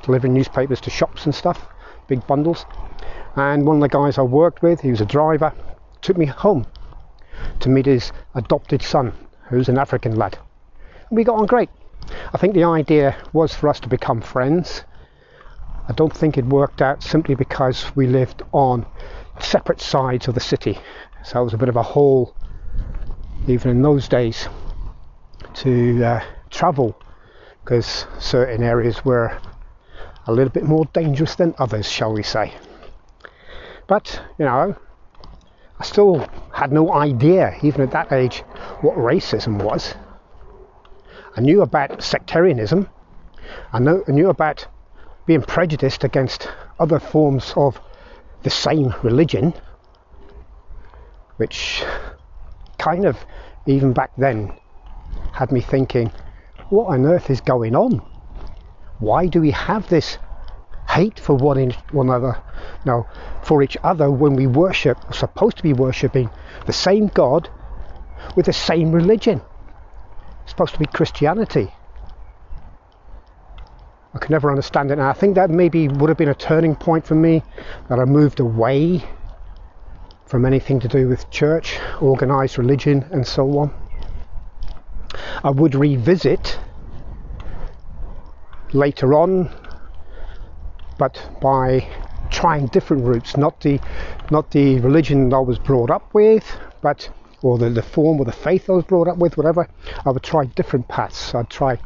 delivering 0.04 0.34
newspapers 0.34 0.80
to 0.82 0.90
shops 0.90 1.26
and 1.26 1.36
stuff, 1.36 1.68
big 2.08 2.26
bundles. 2.26 2.66
And 3.36 3.66
one 3.66 3.78
of 3.78 3.82
the 3.82 3.90
guys 3.90 4.18
I 4.18 4.22
worked 4.22 4.62
with, 4.62 4.80
he 4.80 4.92
was 4.92 5.02
a 5.02 5.06
driver, 5.06 5.54
took 6.06 6.18
me 6.18 6.26
home 6.26 6.66
to 7.60 7.70
meet 7.70 7.86
his 7.86 8.12
adopted 8.36 8.82
son, 8.82 9.14
who's 9.50 9.70
an 9.70 9.78
African 9.78 10.16
lad. 10.16 10.38
And 11.10 11.18
we 11.18 11.24
got 11.24 11.40
on 11.40 11.46
great. 11.46 11.70
I 12.34 12.38
think 12.38 12.54
the 12.54 12.64
idea 12.64 13.16
was 13.34 13.54
for 13.54 13.68
us 13.68 13.80
to 13.82 13.90
become 13.90 14.22
friends 14.22 14.84
I 15.88 15.94
don't 15.94 16.16
think 16.16 16.38
it 16.38 16.46
worked 16.46 16.82
out 16.82 17.04
simply 17.04 17.36
because 17.36 17.96
we 17.96 18.08
lived 18.08 18.42
on 18.52 18.88
separate 19.40 19.80
sides 19.80 20.28
of 20.28 20.34
the 20.34 20.40
city. 20.40 20.80
So 21.24 21.42
it 21.42 21.44
was 21.44 21.54
a 21.54 21.58
bit 21.58 21.70
of 21.70 21.76
a 21.76 21.84
haul, 21.84 22.36
even 23.48 23.70
in 23.70 23.82
those 23.84 24.08
days, 24.08 24.50
to 25.56 26.04
uh, 26.04 26.24
travel 26.50 27.00
because 27.64 28.08
certain 28.20 28.64
areas 28.64 29.06
were 29.06 29.40
a 30.26 30.32
little 30.32 30.50
bit 30.50 30.64
more 30.64 30.86
dangerous 30.86 31.36
than 31.36 31.54
others, 31.60 31.88
shall 31.88 32.14
we 32.14 32.24
say. 32.24 32.54
But, 33.88 34.24
you 34.40 34.46
know, 34.46 34.76
I 35.80 35.84
still 35.84 36.28
had 36.54 36.72
no 36.72 36.94
idea, 36.94 37.56
even 37.62 37.82
at 37.82 37.92
that 37.92 38.12
age, 38.12 38.40
what 38.82 38.96
racism 38.96 39.62
was. 39.62 39.96
I 41.36 41.42
knew 41.42 41.62
about 41.62 42.02
sectarianism. 42.02 42.88
I, 43.74 43.80
know, 43.80 44.04
I 44.08 44.12
knew 44.12 44.30
about 44.30 44.68
being 45.26 45.42
prejudiced 45.42 46.04
against 46.04 46.50
other 46.80 47.00
forms 47.00 47.54
of 47.58 47.80
the 48.44 48.50
same 48.50 48.94
religion, 49.04 49.54
which 51.38 51.84
kind 52.78 53.06
of, 53.06 53.18
even 53.66 53.92
back 53.92 54.12
then, 54.18 54.54
had 55.34 55.52
me 55.52 55.60
thinking, 55.60 56.12
what 56.70 56.86
on 56.88 57.06
earth 57.06 57.30
is 57.30 57.42
going 57.42 57.76
on? 57.76 58.02
Why 59.00 59.28
do 59.28 59.42
we 59.42 59.52
have 59.52 59.90
this 59.90 60.18
hate 60.88 61.20
for 61.20 61.36
one, 61.36 61.72
one 61.92 62.10
another? 62.10 62.42
No, 62.86 63.08
for 63.44 63.62
each 63.64 63.78
other 63.84 64.10
when 64.10 64.36
we 64.36 64.48
worship, 64.48 64.98
we're 65.06 65.14
supposed 65.14 65.58
to 65.58 65.64
be 65.64 65.74
worshipping 65.74 66.30
the 66.66 66.74
same 66.74 67.08
God 67.08 67.50
with 68.36 68.46
the 68.46 68.54
same 68.54 68.92
religion. 68.92 69.42
It's 70.44 70.52
supposed 70.52 70.74
to 70.74 70.80
be 70.80 70.86
Christianity. 70.86 71.72
I 74.14 74.18
could 74.18 74.32
never 74.32 74.50
understand 74.50 74.92
it. 74.92 74.94
And 74.94 75.02
I 75.02 75.14
think 75.14 75.36
that 75.36 75.50
maybe 75.50 75.90
would 75.90 76.08
have 76.08 76.18
been 76.18 76.30
a 76.30 76.36
turning 76.36 76.76
point 76.76 77.06
for 77.06 77.16
me 77.16 77.44
that 77.90 78.00
I 78.00 78.06
moved 78.06 78.40
away 78.40 79.04
from 80.26 80.46
anything 80.46 80.80
to 80.80 80.88
do 80.88 81.08
with 81.08 81.30
church, 81.30 81.78
organized 82.02 82.58
religion, 82.58 83.06
and 83.12 83.28
so 83.28 83.58
on. 83.60 83.74
I 85.44 85.50
would 85.50 85.76
revisit 85.76 86.58
later 88.74 89.14
on, 89.14 89.54
but 90.98 91.22
by 91.42 91.88
trying 92.30 92.68
different 92.68 93.04
routes, 93.04 93.38
not 93.38 93.60
the 93.62 93.80
not 94.32 94.52
the 94.52 94.80
religion 94.80 95.34
I 95.34 95.40
was 95.40 95.60
brought 95.60 95.90
up 95.90 96.14
with, 96.14 96.46
but 96.82 97.10
or 97.42 97.58
the, 97.58 97.70
the 97.70 97.84
form 97.84 98.20
or 98.20 98.26
the 98.26 98.32
faith 98.32 98.70
I 98.70 98.74
was 98.74 98.86
brought 98.86 99.08
up 99.08 99.18
with, 99.18 99.38
whatever. 99.38 99.68
I 100.06 100.10
would 100.10 100.24
try 100.24 100.46
different 100.46 100.88
paths. 100.88 101.36
I'd 101.36 101.50
try 101.50 101.78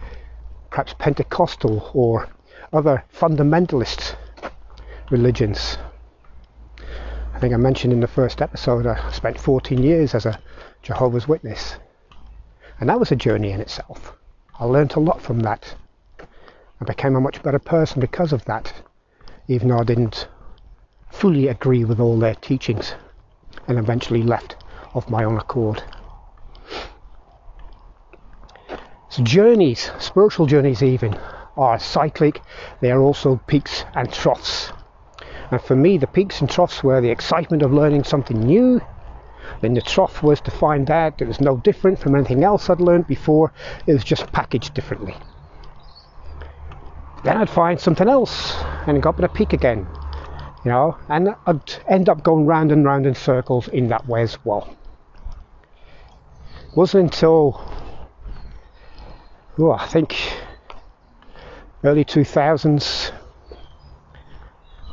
perhaps 0.70 0.94
Pentecostal 0.98 1.92
or 1.94 2.30
other 2.72 3.04
fundamentalist 3.14 4.16
religions. 5.10 5.78
I 7.34 7.40
think 7.40 7.54
I 7.54 7.58
mentioned 7.58 7.94
in 7.94 8.00
the 8.00 8.08
first 8.08 8.42
episode 8.42 8.86
I 8.86 9.12
spent 9.12 9.40
14 9.40 9.82
years 9.82 10.14
as 10.14 10.26
a 10.26 10.40
Jehovah's 10.82 11.28
Witness. 11.28 11.76
And 12.80 12.90
that 12.90 13.00
was 13.00 13.12
a 13.12 13.16
journey 13.16 13.52
in 13.52 13.62
itself. 13.62 14.14
I 14.60 14.66
learned 14.66 14.96
a 14.96 15.00
lot 15.00 15.22
from 15.22 15.40
that. 15.42 15.76
I 16.82 16.86
became 16.86 17.16
a 17.16 17.22
much 17.22 17.42
better 17.44 17.60
person 17.60 18.00
because 18.00 18.32
of 18.32 18.46
that, 18.46 18.74
even 19.50 19.68
though 19.70 19.80
I 19.80 19.84
didn't 19.84 20.28
fully 21.10 21.48
agree 21.48 21.84
with 21.84 22.00
all 22.00 22.20
their 22.20 22.36
teachings 22.36 22.94
and 23.68 23.80
eventually 23.80 24.22
left 24.22 24.56
of 24.94 25.10
my 25.10 25.24
own 25.24 25.38
accord. 25.38 25.84
So 29.10 29.24
journeys, 29.24 29.90
spiritual 29.98 30.46
journeys 30.46 30.84
even, 30.84 31.18
are 31.58 31.80
cyclic. 31.80 32.42
They 32.80 32.92
are 32.92 33.02
also 33.02 33.42
peaks 33.48 33.86
and 33.96 34.14
troughs. 34.14 34.72
And 35.50 35.60
for 35.60 35.76
me, 35.76 35.98
the 35.98 36.06
peaks 36.06 36.42
and 36.42 36.50
troughs 36.50 36.84
were 36.84 37.02
the 37.02 37.10
excitement 37.10 37.64
of 37.64 37.74
learning 37.74 38.04
something 38.04 38.40
new. 38.40 38.80
Then 39.62 39.74
the 39.74 39.82
trough 39.82 40.22
was 40.22 40.40
to 40.42 40.52
find 40.52 40.92
out 40.92 41.18
that 41.18 41.26
it 41.26 41.28
was 41.28 41.42
no 41.42 41.58
different 41.58 41.98
from 41.98 42.14
anything 42.14 42.44
else 42.44 42.70
I'd 42.70 42.80
learned 42.80 43.08
before. 43.08 43.52
It 43.88 43.94
was 43.94 44.04
just 44.04 44.32
packaged 44.32 44.76
differently. 44.76 45.16
Then 47.24 47.38
I'd 47.38 47.50
find 47.50 47.80
something 47.80 48.08
else 48.08 48.56
and 48.88 49.02
go 49.02 49.10
up 49.10 49.20
at 49.20 49.26
a 49.26 49.30
peak 49.30 49.54
again. 49.54 49.88
You 50.64 50.72
know, 50.72 50.98
and 51.08 51.36
I'd 51.46 51.84
end 51.88 52.10
up 52.10 52.24
going 52.24 52.46
round 52.46 52.72
and 52.72 52.86
round 52.86 53.06
in 53.06 53.16
circles 53.16 53.68
in 53.68 53.88
that 53.90 54.08
way 54.08 54.22
as 54.22 54.38
well. 54.46 54.76
It 56.72 56.76
wasn't 56.76 57.04
until 57.06 57.62
oh, 59.58 59.72
I 59.72 59.88
think 59.88 60.16
early 61.84 62.06
2000s 62.06 63.12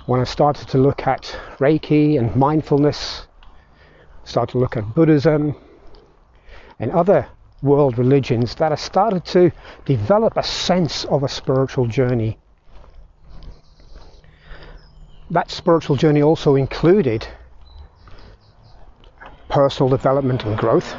when 0.06 0.20
I 0.20 0.24
started 0.24 0.68
to 0.68 0.78
look 0.78 1.06
at 1.06 1.24
Reiki 1.58 2.16
and 2.18 2.34
mindfulness, 2.36 3.26
started 4.24 4.52
to 4.52 4.58
look 4.58 4.76
at 4.76 4.94
Buddhism 4.94 5.56
and 6.78 6.92
other 6.92 7.26
world 7.62 7.98
religions 7.98 8.54
that 8.56 8.72
I 8.72 8.76
started 8.76 9.24
to 9.26 9.50
develop 9.84 10.36
a 10.36 10.42
sense 10.42 11.04
of 11.06 11.22
a 11.22 11.28
spiritual 11.28 11.86
journey. 11.86 12.38
That 15.30 15.50
spiritual 15.50 15.96
journey 15.96 16.22
also 16.22 16.54
included 16.54 17.26
personal 19.48 19.88
development 19.88 20.44
and 20.44 20.56
growth, 20.56 20.92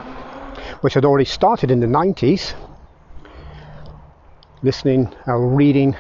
which 0.82 0.94
had 0.94 1.06
already 1.06 1.26
started 1.26 1.72
in 1.72 1.80
the 1.80 1.88
90s, 1.88 2.54
listening 4.64 5.14
or 5.28 5.36
uh, 5.36 5.56
reading, 5.56 5.96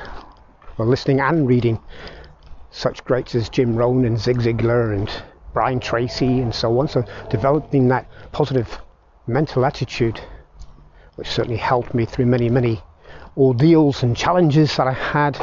or 0.77 0.85
listening 0.85 1.19
and 1.19 1.47
reading 1.47 1.79
such 2.71 3.03
greats 3.05 3.33
as 3.33 3.49
Jim 3.49 3.75
Rohn 3.75 4.05
and 4.05 4.19
Zig 4.19 4.37
Ziglar 4.37 4.93
and 4.93 5.09
Brian 5.53 5.79
Tracy 5.79 6.41
and 6.41 6.53
so 6.53 6.79
on. 6.79 6.87
So 6.87 7.03
developing 7.29 7.87
that 7.87 8.07
positive 8.31 8.79
mental 9.25 9.65
attitude, 9.65 10.19
which 11.17 11.27
certainly 11.27 11.57
helped 11.57 11.93
me 11.93 12.05
through 12.05 12.27
many, 12.27 12.47
many 12.47 12.81
ordeals 13.35 14.03
and 14.03 14.15
challenges 14.15 14.77
that 14.77 14.87
I 14.87 14.93
had 14.93 15.37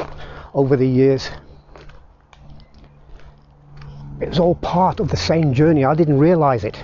over 0.54 0.76
the 0.76 0.86
years. 0.86 1.30
It 4.20 4.28
was 4.28 4.38
all 4.38 4.54
part 4.54 5.00
of 5.00 5.08
the 5.08 5.16
same 5.16 5.52
journey. 5.52 5.84
I 5.84 5.94
didn't 5.94 6.18
realize 6.18 6.62
it. 6.64 6.82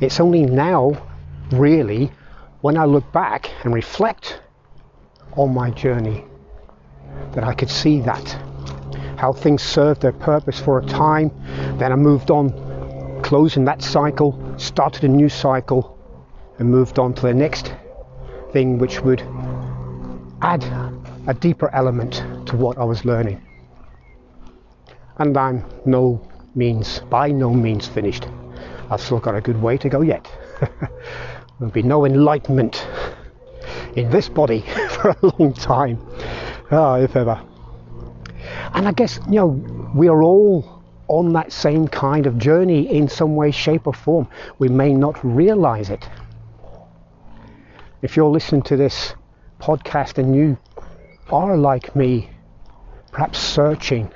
It's 0.00 0.18
only 0.18 0.44
now, 0.44 1.00
really, 1.52 2.10
when 2.60 2.76
I 2.76 2.84
look 2.86 3.10
back 3.12 3.50
and 3.62 3.72
reflect 3.72 4.40
on 5.36 5.54
my 5.54 5.70
journey, 5.70 6.24
that 7.34 7.44
I 7.44 7.54
could 7.54 7.70
see 7.70 8.00
that 8.00 8.36
how 9.16 9.32
things 9.32 9.62
served 9.62 10.00
their 10.00 10.12
purpose 10.12 10.58
for 10.58 10.80
a 10.80 10.84
time. 10.84 11.30
Then 11.78 11.92
I 11.92 11.94
moved 11.94 12.32
on, 12.32 13.22
closing 13.22 13.64
that 13.66 13.80
cycle, 13.80 14.36
started 14.56 15.04
a 15.04 15.08
new 15.08 15.28
cycle, 15.28 15.96
and 16.58 16.68
moved 16.68 16.98
on 16.98 17.14
to 17.14 17.22
the 17.22 17.32
next 17.32 17.72
thing, 18.52 18.78
which 18.78 19.00
would 19.00 19.22
add 20.42 20.62
a 21.26 21.34
deeper 21.34 21.70
element 21.74 22.14
to 22.46 22.56
what 22.56 22.78
I 22.78 22.84
was 22.84 23.04
learning. 23.04 23.40
And 25.18 25.36
I'm 25.36 25.64
no 25.86 26.26
means, 26.54 27.00
by 27.10 27.30
no 27.30 27.50
means 27.50 27.86
finished. 27.86 28.26
I've 28.90 29.00
still 29.00 29.20
got 29.20 29.34
a 29.34 29.40
good 29.40 29.60
way 29.60 29.78
to 29.78 29.88
go 29.88 30.02
yet. 30.02 30.30
There'll 31.58 31.72
be 31.72 31.82
no 31.82 32.04
enlightenment 32.04 32.86
in 33.94 34.10
this 34.10 34.28
body 34.28 34.60
for 34.90 35.10
a 35.10 35.16
long 35.38 35.54
time, 35.54 35.98
oh, 36.70 36.94
if 36.94 37.16
ever. 37.16 37.40
And 38.74 38.88
I 38.88 38.92
guess, 38.92 39.20
you 39.26 39.36
know, 39.36 39.46
we 39.94 40.08
are 40.08 40.22
all 40.22 40.82
on 41.08 41.32
that 41.34 41.52
same 41.52 41.86
kind 41.86 42.26
of 42.26 42.38
journey 42.38 42.88
in 42.90 43.08
some 43.08 43.36
way, 43.36 43.50
shape, 43.50 43.86
or 43.86 43.92
form. 43.92 44.28
We 44.58 44.68
may 44.68 44.94
not 44.94 45.22
realize 45.22 45.90
it. 45.90 46.08
If 48.02 48.16
you're 48.16 48.30
listening 48.30 48.62
to 48.62 48.76
this 48.76 49.14
podcast 49.60 50.18
and 50.18 50.34
you 50.34 50.58
are 51.30 51.56
like 51.56 51.94
me, 51.94 52.30
perhaps 53.12 53.38
searching 53.38 54.10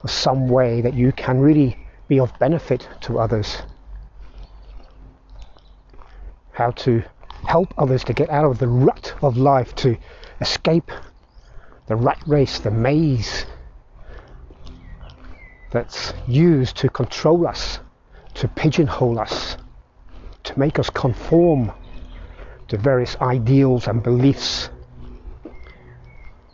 for 0.00 0.08
some 0.08 0.48
way 0.48 0.80
that 0.80 0.94
you 0.94 1.12
can 1.12 1.38
really 1.38 1.76
be 2.08 2.18
of 2.18 2.32
benefit 2.38 2.88
to 3.02 3.18
others, 3.18 3.60
how 6.52 6.70
to 6.70 7.02
help 7.46 7.74
others 7.76 8.04
to 8.04 8.14
get 8.14 8.30
out 8.30 8.46
of 8.46 8.58
the 8.58 8.68
rut 8.68 9.14
of 9.20 9.36
life, 9.36 9.74
to 9.74 9.94
escape 10.40 10.90
the 11.88 11.96
rat 11.96 12.22
race, 12.26 12.58
the 12.58 12.70
maze 12.70 13.44
that's 15.70 16.14
used 16.26 16.78
to 16.78 16.88
control 16.88 17.46
us, 17.46 17.80
to 18.32 18.48
pigeonhole 18.48 19.18
us, 19.18 19.58
to 20.44 20.58
make 20.58 20.78
us 20.78 20.88
conform 20.88 21.70
to 22.68 22.76
various 22.76 23.16
ideals 23.20 23.88
and 23.88 24.02
beliefs, 24.02 24.70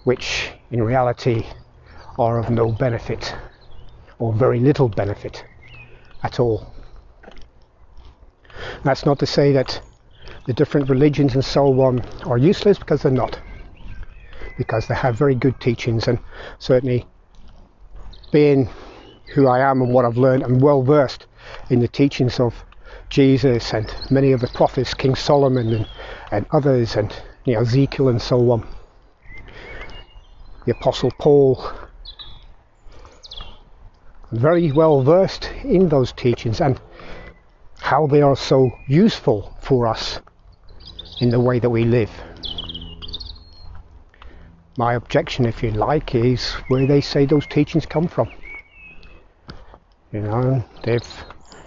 which 0.04 0.50
in 0.70 0.82
reality 0.82 1.44
are 2.18 2.38
of 2.38 2.50
no 2.50 2.70
benefit 2.70 3.34
or 4.18 4.32
very 4.32 4.60
little 4.60 4.88
benefit 4.88 5.44
at 6.22 6.38
all. 6.40 6.72
That's 8.84 9.04
not 9.04 9.18
to 9.18 9.26
say 9.26 9.52
that 9.52 9.80
the 10.46 10.52
different 10.52 10.88
religions 10.88 11.34
and 11.34 11.44
so 11.44 11.80
on 11.80 12.00
are 12.24 12.38
useless 12.38 12.78
because 12.78 13.02
they're 13.02 13.12
not 13.12 13.40
because 14.56 14.86
they 14.86 14.94
have 14.94 15.16
very 15.16 15.34
good 15.34 15.58
teachings 15.60 16.06
and 16.06 16.18
certainly 16.58 17.06
being 18.30 18.68
who 19.26 19.48
I 19.48 19.60
am 19.60 19.82
and 19.82 19.92
what 19.92 20.04
I've 20.04 20.16
learned 20.16 20.42
and 20.42 20.60
well 20.62 20.82
versed 20.82 21.26
in 21.70 21.80
the 21.80 21.88
teachings 21.88 22.38
of 22.38 22.64
Jesus 23.08 23.72
and 23.72 23.94
many 24.10 24.32
of 24.32 24.40
the 24.40 24.48
prophets, 24.48 24.94
King 24.94 25.14
Solomon 25.14 25.72
and, 25.72 25.88
and 26.30 26.46
others 26.52 26.96
and 26.96 27.14
you 27.44 27.54
know, 27.54 27.60
Ezekiel 27.60 28.08
and 28.08 28.20
so 28.20 28.50
on. 28.50 28.66
The 30.66 30.72
Apostle 30.72 31.12
Paul, 31.18 31.62
very 34.32 34.72
well 34.72 35.02
versed 35.02 35.50
in 35.64 35.88
those 35.88 36.12
teachings 36.12 36.60
and 36.60 36.80
how 37.80 38.06
they 38.06 38.22
are 38.22 38.36
so 38.36 38.78
useful 38.86 39.54
for 39.60 39.86
us 39.86 40.20
in 41.20 41.30
the 41.30 41.40
way 41.40 41.58
that 41.58 41.70
we 41.70 41.84
live 41.84 42.10
my 44.76 44.94
objection, 44.94 45.46
if 45.46 45.62
you 45.62 45.70
like, 45.70 46.14
is 46.14 46.52
where 46.68 46.86
they 46.86 47.00
say 47.00 47.26
those 47.26 47.46
teachings 47.46 47.86
come 47.86 48.08
from. 48.08 48.30
You 50.12 50.20
know, 50.20 50.64
they've 50.82 51.24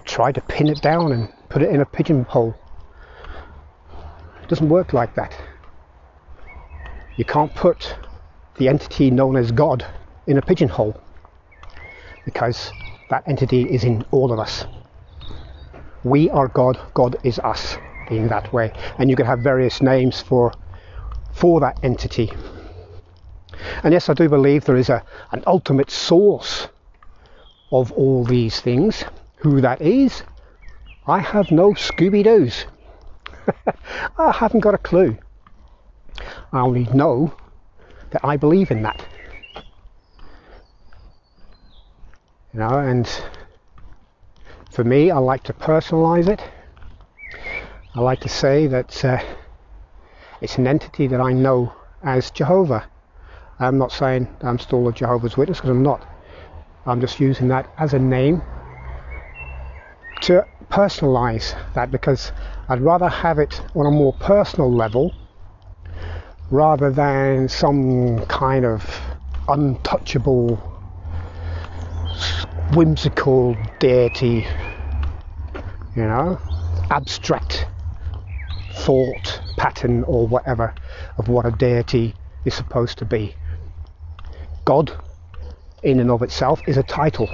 tried 0.08 0.34
to 0.34 0.40
pin 0.40 0.68
it 0.68 0.80
down 0.80 1.12
and 1.12 1.28
put 1.48 1.62
it 1.62 1.70
in 1.70 1.80
a 1.80 1.86
pigeonhole. 1.86 2.54
It 4.42 4.48
doesn't 4.48 4.68
work 4.68 4.92
like 4.92 5.14
that. 5.14 5.38
You 7.16 7.24
can't 7.24 7.54
put 7.54 7.94
the 8.56 8.68
entity 8.68 9.10
known 9.10 9.36
as 9.36 9.52
God 9.52 9.86
in 10.26 10.38
a 10.38 10.42
pigeonhole 10.42 11.00
because 12.24 12.72
that 13.10 13.22
entity 13.28 13.62
is 13.62 13.84
in 13.84 14.04
all 14.10 14.32
of 14.32 14.38
us. 14.38 14.64
We 16.04 16.30
are 16.30 16.48
God, 16.48 16.78
God 16.94 17.16
is 17.24 17.38
us, 17.40 17.76
being 18.08 18.28
that 18.28 18.52
way. 18.52 18.72
And 18.98 19.10
you 19.10 19.16
can 19.16 19.26
have 19.26 19.40
various 19.40 19.82
names 19.82 20.20
for 20.20 20.52
for 21.32 21.60
that 21.60 21.78
entity. 21.82 22.32
And 23.82 23.92
yes, 23.92 24.08
I 24.08 24.14
do 24.14 24.28
believe 24.28 24.64
there 24.64 24.76
is 24.76 24.88
a, 24.88 25.04
an 25.32 25.42
ultimate 25.46 25.90
source 25.90 26.68
of 27.70 27.92
all 27.92 28.24
these 28.24 28.60
things. 28.60 29.04
Who 29.38 29.60
that 29.60 29.80
is, 29.80 30.24
I 31.06 31.20
have 31.20 31.52
no 31.52 31.72
Scooby 31.72 32.24
Doos. 32.24 32.66
I 34.18 34.32
haven't 34.32 34.60
got 34.60 34.74
a 34.74 34.78
clue. 34.78 35.16
I 36.52 36.60
only 36.60 36.84
know 36.92 37.34
that 38.10 38.24
I 38.24 38.36
believe 38.36 38.70
in 38.70 38.82
that. 38.82 39.06
You 42.52 42.60
know, 42.60 42.78
and 42.78 43.08
for 44.70 44.82
me, 44.82 45.10
I 45.10 45.18
like 45.18 45.44
to 45.44 45.52
personalize 45.52 46.28
it. 46.28 46.42
I 47.94 48.00
like 48.00 48.20
to 48.20 48.28
say 48.28 48.66
that 48.66 49.04
uh, 49.04 49.22
it's 50.40 50.58
an 50.58 50.66
entity 50.66 51.06
that 51.06 51.20
I 51.20 51.32
know 51.32 51.72
as 52.02 52.30
Jehovah. 52.32 52.90
I'm 53.60 53.78
not 53.78 53.92
saying 53.92 54.28
I'm 54.40 54.58
still 54.58 54.88
a 54.88 54.92
Jehovah's 54.92 55.36
Witness 55.36 55.58
because 55.58 55.70
I'm 55.70 55.82
not. 55.82 56.06
I'm 56.86 57.00
just 57.00 57.20
using 57.20 57.48
that 57.48 57.72
as 57.78 57.94
a 57.94 57.98
name 57.98 58.42
to 60.22 60.46
personalize 60.70 61.56
that 61.74 61.90
because 61.90 62.32
I'd 62.68 62.80
rather 62.80 63.08
have 63.08 63.38
it 63.38 63.60
on 63.74 63.86
a 63.86 63.90
more 63.90 64.12
personal 64.14 64.70
level 64.72 65.14
rather 66.50 66.90
than 66.90 67.48
some 67.48 68.24
kind 68.26 68.64
of 68.64 69.00
untouchable, 69.48 70.56
whimsical 72.74 73.56
deity, 73.78 74.46
you 75.96 76.02
know, 76.02 76.38
abstract 76.90 77.66
thought 78.72 79.40
pattern 79.56 80.04
or 80.04 80.26
whatever 80.26 80.74
of 81.18 81.28
what 81.28 81.44
a 81.46 81.50
deity 81.50 82.14
is 82.44 82.54
supposed 82.54 82.98
to 82.98 83.04
be. 83.04 83.34
God, 84.64 84.92
in 85.82 86.00
and 86.00 86.10
of 86.10 86.22
itself, 86.22 86.62
is 86.66 86.76
a 86.76 86.82
title. 86.82 87.28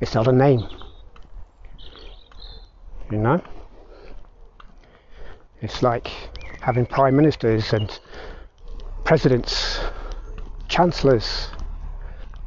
It's 0.00 0.14
not 0.14 0.26
a 0.26 0.32
name. 0.32 0.66
You 3.14 3.20
know? 3.20 3.40
It's 5.62 5.84
like 5.84 6.08
having 6.60 6.84
prime 6.84 7.14
ministers 7.14 7.72
and 7.72 7.88
presidents, 9.04 9.78
chancellors, 10.66 11.46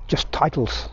just 0.08 0.30
titles. 0.34 0.89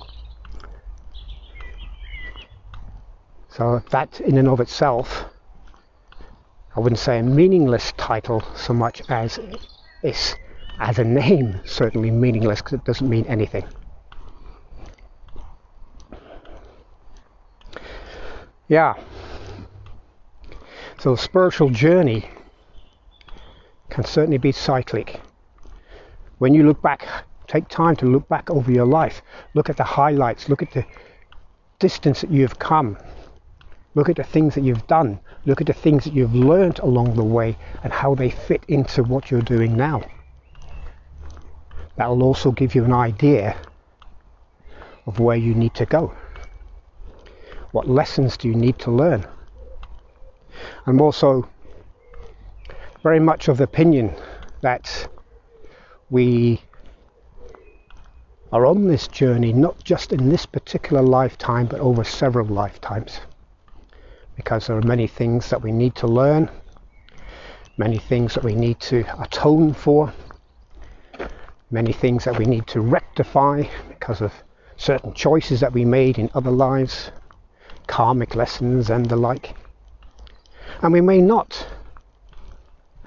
So 3.49 3.83
that 3.91 4.21
in 4.21 4.39
and 4.39 4.47
of 4.47 4.61
itself, 4.61 5.25
I 6.77 6.81
wouldn't 6.81 7.01
say 7.01 7.19
a 7.19 7.23
meaningless 7.25 7.93
title 7.97 8.45
so 8.55 8.73
much 8.73 9.03
as 9.09 9.41
it's 10.05 10.37
as 10.79 11.01
a 11.01 11.05
name, 11.05 11.61
certainly 11.65 12.13
meaningless 12.13 12.63
because 12.63 12.75
it 12.75 12.85
doesn't 12.85 13.09
mean 13.09 13.27
anything. 13.27 13.65
Yeah. 18.69 18.95
So, 21.05 21.15
the 21.15 21.21
spiritual 21.21 21.69
journey 21.69 22.31
can 23.91 24.07
certainly 24.07 24.39
be 24.39 24.53
cyclic. 24.53 25.21
When 26.39 26.55
you 26.55 26.63
look 26.63 26.81
back, 26.81 27.07
take 27.47 27.69
time 27.69 27.95
to 27.97 28.07
look 28.07 28.27
back 28.31 28.49
over 28.49 28.73
your 28.73 28.87
life, 28.87 29.21
look 29.53 29.69
at 29.69 29.77
the 29.77 29.85
highlights, 29.85 30.49
look 30.49 30.63
at 30.63 30.71
the 30.71 30.87
distance 31.79 32.23
that 32.23 32.31
you've 32.31 32.59
come, 32.59 32.97
look 33.95 34.09
at 34.09 34.17
the 34.17 34.25
things 34.25 34.55
that 34.55 34.65
you've 34.65 34.87
done, 34.87 35.21
look 35.45 35.61
at 35.61 35.67
the 35.67 35.75
things 35.75 36.05
that 36.05 36.15
you've 36.15 36.35
learned 36.35 36.79
along 36.79 37.17
the 37.17 37.23
way 37.23 37.55
and 37.83 37.93
how 37.93 38.15
they 38.15 38.31
fit 38.31 38.65
into 38.69 39.03
what 39.03 39.31
you're 39.31 39.43
doing 39.43 39.77
now. 39.77 40.01
That 41.97 42.09
will 42.09 42.23
also 42.23 42.51
give 42.51 42.75
you 42.75 42.83
an 42.83 42.95
idea 42.95 43.59
of 45.05 45.21
where 45.21 45.37
you 45.37 45.55
need 45.55 45.75
to 45.75 45.85
go. 45.85 46.15
What 47.73 47.91
lessons 47.91 48.39
do 48.39 48.49
you 48.49 48.55
need 48.55 48.79
to 48.79 48.91
learn? 48.91 49.27
I'm 50.87 51.01
also 51.01 51.49
very 53.03 53.21
much 53.21 53.49
of 53.49 53.59
the 53.59 53.65
opinion 53.65 54.15
that 54.63 55.09
we 56.11 56.63
are 58.53 58.67
on 58.67 58.87
this 58.87 59.09
journey 59.09 59.53
not 59.53 59.83
just 59.85 60.13
in 60.13 60.29
this 60.29 60.47
particular 60.47 61.03
lifetime 61.03 61.67
but 61.67 61.81
over 61.81 62.05
several 62.05 62.47
lifetimes 62.47 63.21
because 64.37 64.67
there 64.67 64.77
are 64.77 64.83
many 64.83 65.07
things 65.07 65.51
that 65.51 65.63
we 65.63 65.73
need 65.73 65.95
to 65.95 66.07
learn, 66.07 66.51
many 67.77 67.99
things 67.99 68.35
that 68.35 68.45
we 68.45 68.55
need 68.55 68.81
to 68.81 69.05
atone 69.23 69.73
for, 69.73 70.13
many 71.71 71.93
things 71.93 72.25
that 72.25 72.39
we 72.39 72.45
need 72.45 72.67
to 72.67 72.81
rectify 72.81 73.63
because 73.89 74.21
of 74.21 74.33
certain 74.77 75.13
choices 75.15 75.61
that 75.61 75.73
we 75.73 75.85
made 75.85 76.19
in 76.19 76.31
other 76.35 76.51
lives, 76.51 77.11
karmic 77.87 78.35
lessons 78.35 78.91
and 78.91 79.07
the 79.07 79.17
like. 79.17 79.55
And 80.83 80.93
we 80.93 81.01
may 81.01 81.21
not 81.21 81.67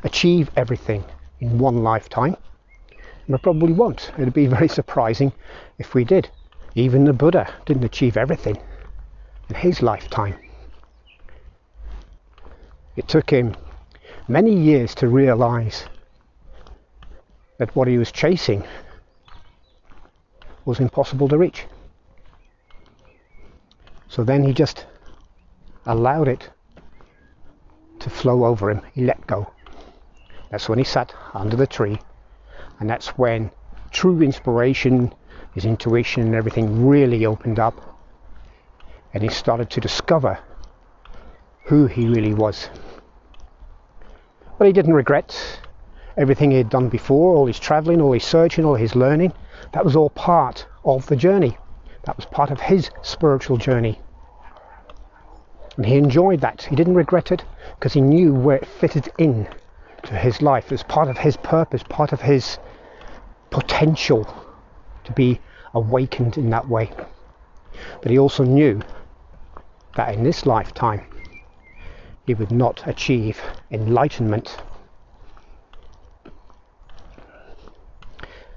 achieve 0.04 0.50
everything 0.56 1.04
in 1.40 1.60
one 1.60 1.84
lifetime. 1.84 2.36
And 2.92 3.30
we 3.30 3.38
probably 3.38 3.74
won't. 3.74 4.12
It'd 4.18 4.34
be 4.34 4.48
very 4.48 4.68
surprising 4.68 5.32
if 5.78 5.94
we 5.94 6.04
did. 6.04 6.30
Even 6.76 7.06
the 7.06 7.14
Buddha 7.14 7.52
didn't 7.66 7.84
achieve 7.84 8.18
everything 8.18 8.58
in 9.50 9.56
his 9.56 9.82
lifetime. 9.82 10.36
It 12.96 13.08
took 13.08 13.30
him 13.30 13.56
many 14.28 14.54
years 14.54 14.96
to 14.96 15.08
realize 15.08 15.86
that 17.58 17.76
what 17.76 17.88
he 17.88 17.98
was 17.98 18.12
chasing 18.12 18.64
was 20.66 20.80
impossible 20.80 21.28
to 21.30 21.38
reach. 21.38 21.66
So 24.10 24.24
then 24.24 24.44
he 24.44 24.54
just 24.54 24.86
allowed 25.86 26.28
it 26.28 26.50
to 28.08 28.16
flow 28.16 28.46
over 28.46 28.70
him. 28.72 28.82
He 28.94 29.04
let 29.04 29.28
go. 29.28 29.52
That's 30.50 30.70
when 30.70 30.78
he 30.78 30.84
sat 30.84 31.14
under 31.34 31.58
the 31.58 31.68
tree, 31.68 32.00
and 32.80 32.90
that's 32.90 33.10
when 33.18 33.52
true 33.92 34.22
inspiration, 34.22 35.14
his 35.54 35.66
intuition, 35.66 36.24
and 36.24 36.36
everything 36.36 36.88
really 36.88 37.26
opened 37.26 37.60
up, 37.60 38.00
and 39.14 39.24
he 39.24 39.30
started 39.30 39.70
to 39.72 39.82
discover 39.82 40.40
who 41.66 41.88
he 41.88 42.08
really 42.08 42.34
was. 42.34 42.70
But 44.58 44.68
he 44.68 44.74
didn't 44.74 44.94
regret 44.94 45.60
everything 46.16 46.52
he 46.52 46.58
had 46.58 46.70
done 46.70 46.90
before, 46.90 47.36
all 47.36 47.46
his 47.46 47.60
traveling, 47.60 48.02
all 48.02 48.14
his 48.14 48.24
searching, 48.24 48.66
all 48.66 48.76
his 48.76 48.96
learning. 48.96 49.34
That 49.74 49.86
was 49.86 49.96
all 49.96 50.10
part 50.10 50.66
of 50.86 51.06
the 51.08 51.16
journey. 51.16 51.58
That 52.06 52.16
was 52.16 52.26
part 52.26 52.52
of 52.52 52.60
his 52.62 52.90
spiritual 53.02 53.58
journey. 53.58 54.00
And 55.78 55.86
he 55.86 55.96
enjoyed 55.96 56.42
that. 56.42 56.64
He 56.64 56.76
didn't 56.76 56.96
regret 56.96 57.32
it 57.32 57.46
because 57.76 57.94
he 57.94 58.02
knew 58.02 58.34
where 58.34 58.58
it 58.58 58.68
fitted 58.68 59.10
in 59.18 59.48
to 60.04 60.16
his 60.16 60.42
life 60.42 60.72
as 60.72 60.84
part 60.84 61.08
of 61.08 61.20
his 61.20 61.38
purpose, 61.38 61.84
part 61.84 62.12
of 62.12 62.22
his 62.22 62.58
potential 63.52 64.28
to 65.04 65.12
be 65.14 65.40
awakened 65.74 66.38
in 66.38 66.50
that 66.50 66.68
way. 66.68 66.92
But 68.02 68.12
he 68.12 68.18
also 68.18 68.44
knew 68.44 68.82
that 69.96 70.14
in 70.16 70.24
this 70.24 70.46
lifetime 70.46 71.06
he 72.26 72.34
would 72.34 72.52
not 72.52 72.86
achieve 72.88 73.40
enlightenment. 73.72 74.58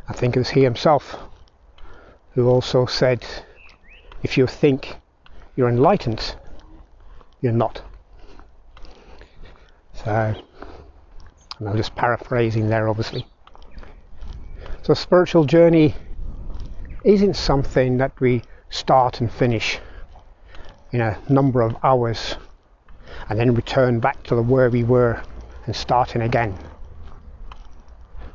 I 0.09 0.13
think 0.13 0.37
it 0.37 0.41
was 0.41 0.51
he 0.51 0.63
himself 0.63 1.17
who 2.33 2.49
also 2.49 2.87
said, 2.87 3.25
if 4.23 4.39
you 4.39 4.47
think 4.47 4.97
you're 5.55 5.69
enlightened, 5.69 6.35
you're 7.41 7.53
not. 7.53 7.83
So, 9.95 10.35
I'm 11.61 11.77
just 11.77 11.95
paraphrasing 11.95 12.69
there, 12.69 12.89
obviously. 12.89 13.27
So, 14.83 14.95
spiritual 14.95 15.45
journey 15.45 15.95
isn't 17.05 17.35
something 17.35 17.99
that 17.99 18.19
we 18.21 18.43
start 18.71 19.21
and 19.21 19.31
finish 19.31 19.79
in 20.93 21.01
a 21.01 21.19
number 21.29 21.61
of 21.61 21.77
hours 21.83 22.37
and 23.29 23.39
then 23.39 23.55
return 23.55 24.01
back 24.01 24.23
to 24.25 24.35
the 24.35 24.43
where 24.43 24.71
we 24.71 24.85
were 24.85 25.23
and 25.67 25.77
starting 25.77 26.23
again. 26.23 26.57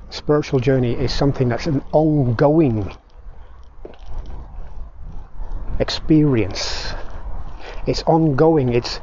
Spiritual 0.09 0.59
journey 0.59 0.93
is 0.93 1.13
something 1.13 1.49
that's 1.49 1.67
an 1.67 1.83
ongoing 1.91 2.95
experience. 5.79 6.93
It's 7.87 8.03
ongoing, 8.03 8.69
it's 8.73 8.99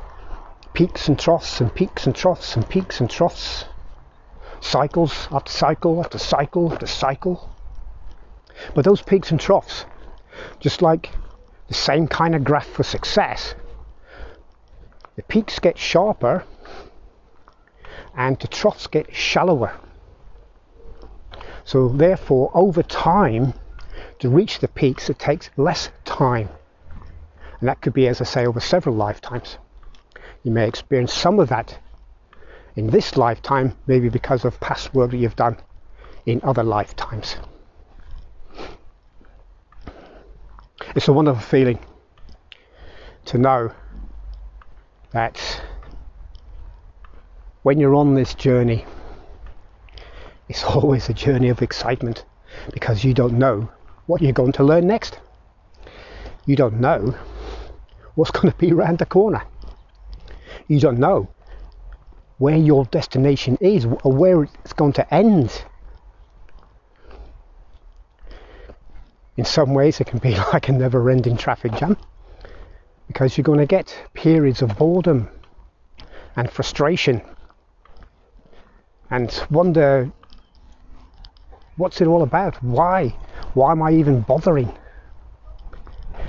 peaks 0.73 1.07
and 1.09 1.18
troughs 1.18 1.61
and 1.61 1.73
peaks 1.73 2.07
and 2.07 2.16
troughs 2.16 2.57
and 2.57 2.68
peaks 2.68 3.01
and 3.01 3.09
troughs. 3.09 3.66
Cycles 4.61 5.29
after 5.31 5.53
cycle 5.53 6.01
after 6.01 6.18
cycle 6.18 6.73
after 6.73 6.87
cycle. 6.87 7.49
But 8.75 8.85
those 8.85 9.01
peaks 9.01 9.31
and 9.31 9.38
troughs, 9.38 9.85
just 10.59 10.83
like 10.83 11.11
the 11.68 11.75
same 11.75 12.09
kind 12.09 12.35
of 12.35 12.42
graph 12.42 12.66
for 12.66 12.83
success, 12.83 13.55
the 15.14 15.23
peaks 15.23 15.59
get 15.59 15.79
sharper 15.79 16.45
and 18.16 18.38
the 18.40 18.49
troughs 18.49 18.87
get 18.88 19.14
shallower. 19.14 19.75
So, 21.64 21.88
therefore, 21.88 22.51
over 22.55 22.83
time, 22.83 23.55
to 24.18 24.29
reach 24.29 24.59
the 24.59 24.68
peaks, 24.68 25.09
it 25.09 25.18
takes 25.18 25.51
less 25.57 25.90
time. 26.05 26.49
And 27.62 27.68
that 27.68 27.81
could 27.81 27.92
be, 27.92 28.09
as 28.09 28.20
I 28.20 28.25
say, 28.25 28.44
over 28.44 28.59
several 28.59 28.96
lifetimes. 28.96 29.57
You 30.42 30.51
may 30.51 30.66
experience 30.66 31.14
some 31.14 31.38
of 31.38 31.51
that 31.51 31.79
in 32.75 32.88
this 32.88 33.16
lifetime, 33.16 33.77
maybe 33.87 34.09
because 34.09 34.44
of 34.44 34.59
past 34.59 34.92
work 34.92 35.12
that 35.12 35.18
you've 35.18 35.37
done 35.37 35.57
in 36.27 36.40
other 36.42 36.64
lifetimes. 36.64 37.37
It's 40.96 41.07
a 41.07 41.12
wonderful 41.12 41.40
feeling 41.40 41.79
to 43.27 43.38
know 43.38 43.70
that 45.12 45.62
when 47.62 47.79
you're 47.79 47.94
on 47.94 48.14
this 48.14 48.35
journey, 48.35 48.85
it's 50.48 50.64
always 50.75 51.09
a 51.09 51.14
journey 51.14 51.48
of 51.48 51.62
excitement 51.62 52.25
because 52.75 53.05
you 53.05 53.14
don't 53.14 53.38
know 53.38 53.70
what 54.07 54.20
you're 54.20 54.33
going 54.33 54.51
to 54.51 54.64
learn 54.64 54.88
next. 54.88 55.20
You 56.44 56.57
don't 56.57 56.81
know 56.81 57.14
what's 58.14 58.31
going 58.31 58.51
to 58.51 58.59
be 58.59 58.72
around 58.72 58.98
the 58.98 59.07
corner. 59.07 59.42
You 60.68 60.81
don't 60.81 60.98
know 60.98 61.29
where 62.38 62.57
your 62.57 62.85
destination 62.87 63.57
is 63.61 63.85
or 63.85 64.12
where 64.12 64.42
it's 64.42 64.72
going 64.72 64.92
to 64.94 65.14
end. 65.14 65.64
In 69.37 69.44
some 69.44 69.75
ways, 69.75 70.01
it 70.01 70.07
can 70.07 70.18
be 70.18 70.35
like 70.53 70.68
a 70.68 70.72
never 70.72 71.09
ending 71.11 71.37
traffic 71.37 71.72
jam 71.75 71.96
because 73.07 73.37
you're 73.37 73.44
going 73.44 73.59
to 73.59 73.66
get 73.66 73.96
periods 74.14 74.62
of 74.62 74.77
boredom 74.77 75.29
and 76.37 76.51
frustration 76.51 77.20
and 79.11 79.46
wonder 79.51 80.11
what's 81.77 82.01
it 82.01 82.07
all 82.07 82.22
about? 82.22 82.62
Why? 82.62 83.09
Why 83.55 83.72
am 83.72 83.83
I 83.83 83.92
even 83.92 84.22
bothering? 84.22 84.72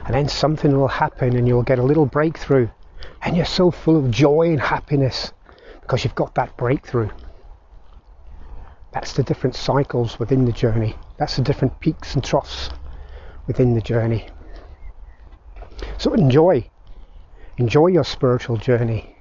And 0.05 0.13
then 0.13 0.27
something 0.27 0.77
will 0.77 0.87
happen 0.87 1.35
and 1.35 1.47
you'll 1.47 1.63
get 1.63 1.79
a 1.79 1.83
little 1.83 2.05
breakthrough 2.05 2.67
and 3.21 3.37
you're 3.37 3.45
so 3.45 3.71
full 3.71 3.97
of 3.97 4.11
joy 4.11 4.49
and 4.49 4.59
happiness 4.59 5.31
because 5.81 6.03
you've 6.03 6.15
got 6.15 6.35
that 6.35 6.55
breakthrough. 6.57 7.09
That's 8.91 9.13
the 9.13 9.23
different 9.23 9.55
cycles 9.55 10.19
within 10.19 10.45
the 10.45 10.51
journey. 10.51 10.95
That's 11.17 11.37
the 11.37 11.41
different 11.41 11.79
peaks 11.79 12.15
and 12.15 12.23
troughs 12.23 12.69
within 13.47 13.73
the 13.73 13.81
journey. 13.81 14.27
So 15.97 16.13
enjoy. 16.13 16.69
Enjoy 17.57 17.87
your 17.87 18.03
spiritual 18.03 18.57
journey. 18.57 19.15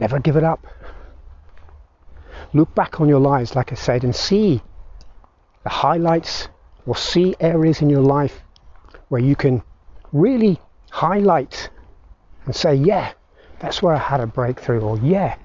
Never 0.00 0.18
give 0.20 0.36
it 0.36 0.44
up. 0.44 0.66
look 2.54 2.74
back 2.74 3.00
on 3.00 3.08
your 3.08 3.20
lives, 3.20 3.54
like 3.54 3.72
I 3.72 3.74
said, 3.74 4.04
and 4.04 4.14
see 4.14 4.62
the 5.64 5.70
highlights 5.70 6.48
or 6.86 6.96
see 6.96 7.34
areas 7.40 7.82
in 7.82 7.90
your 7.90 8.00
life 8.00 8.42
where 9.08 9.20
you 9.20 9.36
can 9.36 9.62
really 10.12 10.60
highlight 10.90 11.70
and 12.44 12.54
say, 12.54 12.74
yeah, 12.74 13.12
that's 13.60 13.82
where 13.82 13.94
I 13.94 13.98
had 13.98 14.20
a 14.20 14.26
breakthrough, 14.26 14.80
or 14.80 14.98
yeah, 14.98 15.36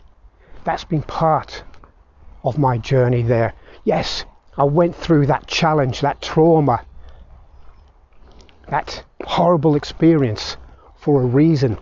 that's 0.63 0.84
been 0.84 1.02
part 1.02 1.63
of 2.43 2.58
my 2.58 2.78
journey 2.78 3.21
there. 3.21 3.54
Yes, 3.84 4.26
I 4.58 4.63
went 4.63 4.95
through 4.95 5.28
that 5.28 5.47
challenge, 5.47 6.02
that 6.02 6.21
trauma, 6.21 6.86
that 8.69 9.04
horrible 9.23 9.76
experience 9.76 10.58
for 10.95 11.21
a 11.21 11.26
reason 11.26 11.78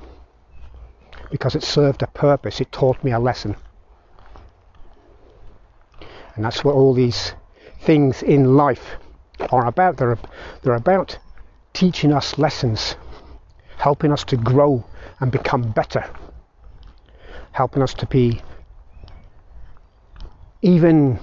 because 1.30 1.56
it 1.56 1.64
served 1.64 2.04
a 2.04 2.08
purpose, 2.08 2.60
it 2.60 2.72
taught 2.72 3.02
me 3.04 3.12
a 3.12 3.20
lesson. 3.20 3.56
And 6.36 6.46
that's 6.46 6.64
what 6.64 6.76
all 6.76 6.94
these 6.94 7.34
things 7.82 8.22
in 8.22 8.56
life 8.56 8.98
are 9.50 9.66
about. 9.66 9.98
They're, 9.98 10.18
they're 10.62 10.76
about 10.76 11.18
teaching 11.74 12.12
us 12.12 12.38
lessons, 12.38 12.96
helping 13.78 14.12
us 14.12 14.24
to 14.26 14.38
grow 14.38 14.84
and 15.20 15.32
become 15.32 15.72
better, 15.72 16.06
helping 17.52 17.82
us 17.82 17.94
to 17.94 18.06
be 18.06 18.42
even 20.62 21.20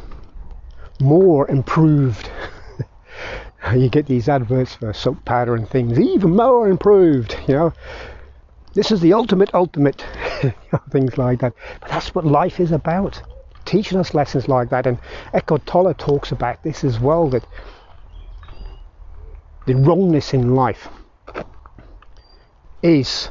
more 1.00 1.48
improved. 1.50 2.30
you 3.76 3.88
get 3.88 4.06
these 4.06 4.28
adverts 4.28 4.74
for 4.74 4.92
soap 4.92 5.24
powder 5.24 5.54
and 5.54 5.68
things, 5.68 5.98
even 5.98 6.34
more 6.34 6.68
improved, 6.68 7.36
you 7.46 7.54
know. 7.54 7.72
This 8.74 8.92
is 8.92 9.00
the 9.00 9.12
ultimate, 9.12 9.52
ultimate, 9.54 10.04
things 10.90 11.18
like 11.18 11.40
that. 11.40 11.54
But 11.80 11.90
that's 11.90 12.14
what 12.14 12.24
life 12.24 12.60
is 12.60 12.70
about, 12.70 13.20
teaching 13.64 13.98
us 13.98 14.14
lessons 14.14 14.48
like 14.48 14.70
that. 14.70 14.86
And 14.86 14.98
Eckhart 15.32 15.66
Tolle 15.66 15.94
talks 15.94 16.32
about 16.32 16.62
this 16.62 16.84
as 16.84 17.00
well, 17.00 17.28
that 17.30 17.44
the 19.68 19.74
wrongness 19.74 20.32
in 20.32 20.54
life 20.54 20.88
is 22.82 23.28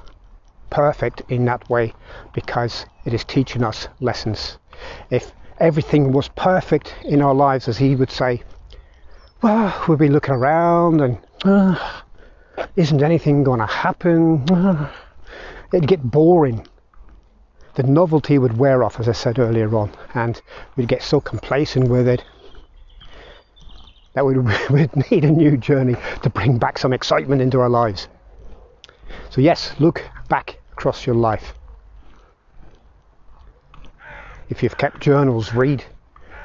perfect 0.70 1.24
in 1.30 1.46
that 1.46 1.68
way 1.68 1.92
because 2.32 2.86
it 3.06 3.14
is 3.16 3.24
teaching 3.24 3.64
us 3.64 3.88
lessons. 4.02 4.60
If 5.10 5.32
everything 5.60 6.12
was 6.12 6.28
perfect 6.28 6.94
in 7.04 7.24
our 7.24 7.34
lives, 7.34 7.68
as 7.68 7.80
he 7.80 7.96
would 7.96 8.12
say, 8.12 8.44
well, 9.42 9.84
we'd 9.88 9.98
be 9.98 10.10
looking 10.10 10.36
around 10.36 11.02
and 11.02 11.18
uh, 11.44 12.04
isn't 12.76 13.02
anything 13.02 13.44
going 13.44 13.60
to 13.60 13.66
happen? 13.66 14.48
Uh, 14.52 14.92
it'd 15.74 15.88
get 15.88 16.04
boring. 16.04 16.68
The 17.74 17.82
novelty 17.82 18.38
would 18.38 18.60
wear 18.60 18.84
off, 18.84 19.00
as 19.00 19.10
I 19.10 19.14
said 19.14 19.40
earlier 19.40 19.76
on, 19.76 19.92
and 20.14 20.40
we'd 20.76 20.88
get 20.88 21.02
so 21.02 21.20
complacent 21.20 21.88
with 21.88 22.08
it 22.08 22.24
that 24.18 24.26
we'd, 24.72 25.12
need 25.12 25.24
a 25.24 25.30
new 25.30 25.58
journey 25.58 25.96
to 26.24 26.30
bring 26.32 26.58
back 26.58 26.80
some 26.80 26.92
excitement 26.92 27.40
into 27.40 27.60
our 27.60 27.70
lives. 27.70 28.08
So, 29.30 29.42
yes, 29.42 29.76
look 29.80 30.04
back 30.28 30.60
across 30.72 31.06
your 31.06 31.16
life. 31.16 31.54
If 34.50 34.64
you've 34.64 34.78
kept 34.78 35.02
journals, 35.02 35.54
read 35.54 35.86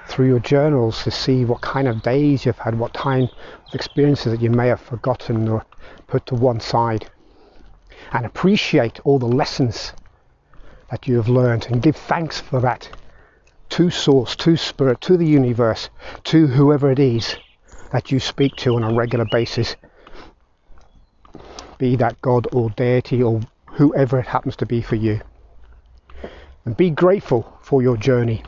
through 0.07 0.27
your 0.27 0.41
journals 0.41 1.03
to 1.05 1.11
see 1.11 1.47
what 1.47 1.63
kind 1.63 1.89
of 1.89 2.03
days 2.03 2.45
you've 2.45 2.59
had, 2.59 2.79
what 2.79 2.93
kind 2.93 3.31
of 3.31 3.75
experiences 3.75 4.33
that 4.33 4.43
you 4.43 4.51
may 4.51 4.69
have 4.69 4.81
forgotten 4.81 5.49
or 5.49 5.65
put 6.09 6.27
to 6.27 6.35
one 6.35 6.61
side 6.61 7.09
and 8.13 8.27
appreciate 8.27 9.01
all 9.05 9.19
the 9.19 9.25
lessons 9.25 9.95
that 10.91 11.09
you 11.09 11.17
have 11.17 11.29
learned 11.29 11.67
and 11.71 11.81
give 11.81 11.97
thanks 11.97 12.39
for 12.39 12.61
that 12.61 12.91
to 13.71 13.89
Source, 13.89 14.37
to 14.37 14.59
Spirit, 14.59 15.01
to 15.01 15.17
the 15.17 15.25
universe, 15.25 15.89
to 16.25 16.47
whoever 16.47 16.91
it 16.91 16.99
is 16.99 17.37
that 17.93 18.11
you 18.11 18.19
speak 18.19 18.57
to 18.57 18.75
on 18.75 18.83
a 18.83 18.93
regular 18.93 19.27
basis, 19.27 19.77
be 21.79 21.95
that 21.97 22.21
God 22.23 22.49
or 22.53 22.71
deity 22.71 23.23
or 23.23 23.41
whoever 23.67 24.19
it 24.19 24.27
happens 24.27 24.57
to 24.57 24.67
be 24.67 24.81
for 24.81 24.97
you. 24.97 25.21
And 26.65 26.77
be 26.77 26.91
grateful 26.91 27.59
for 27.61 27.83
your 27.83 27.97
journey 27.97 28.43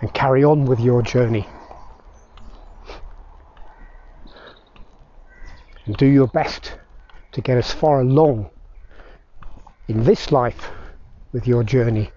and 0.00 0.12
carry 0.12 0.44
on 0.44 0.66
with 0.66 0.78
your 0.78 1.00
journey. 1.02 1.46
And 5.86 5.96
do 5.96 6.06
your 6.06 6.26
best 6.28 6.76
to 7.32 7.40
get 7.40 7.56
as 7.56 7.72
far 7.72 8.00
along 8.00 8.50
in 9.86 10.04
this 10.04 10.30
life 10.30 10.70
with 11.32 11.46
your 11.46 11.64
journey 11.64 12.10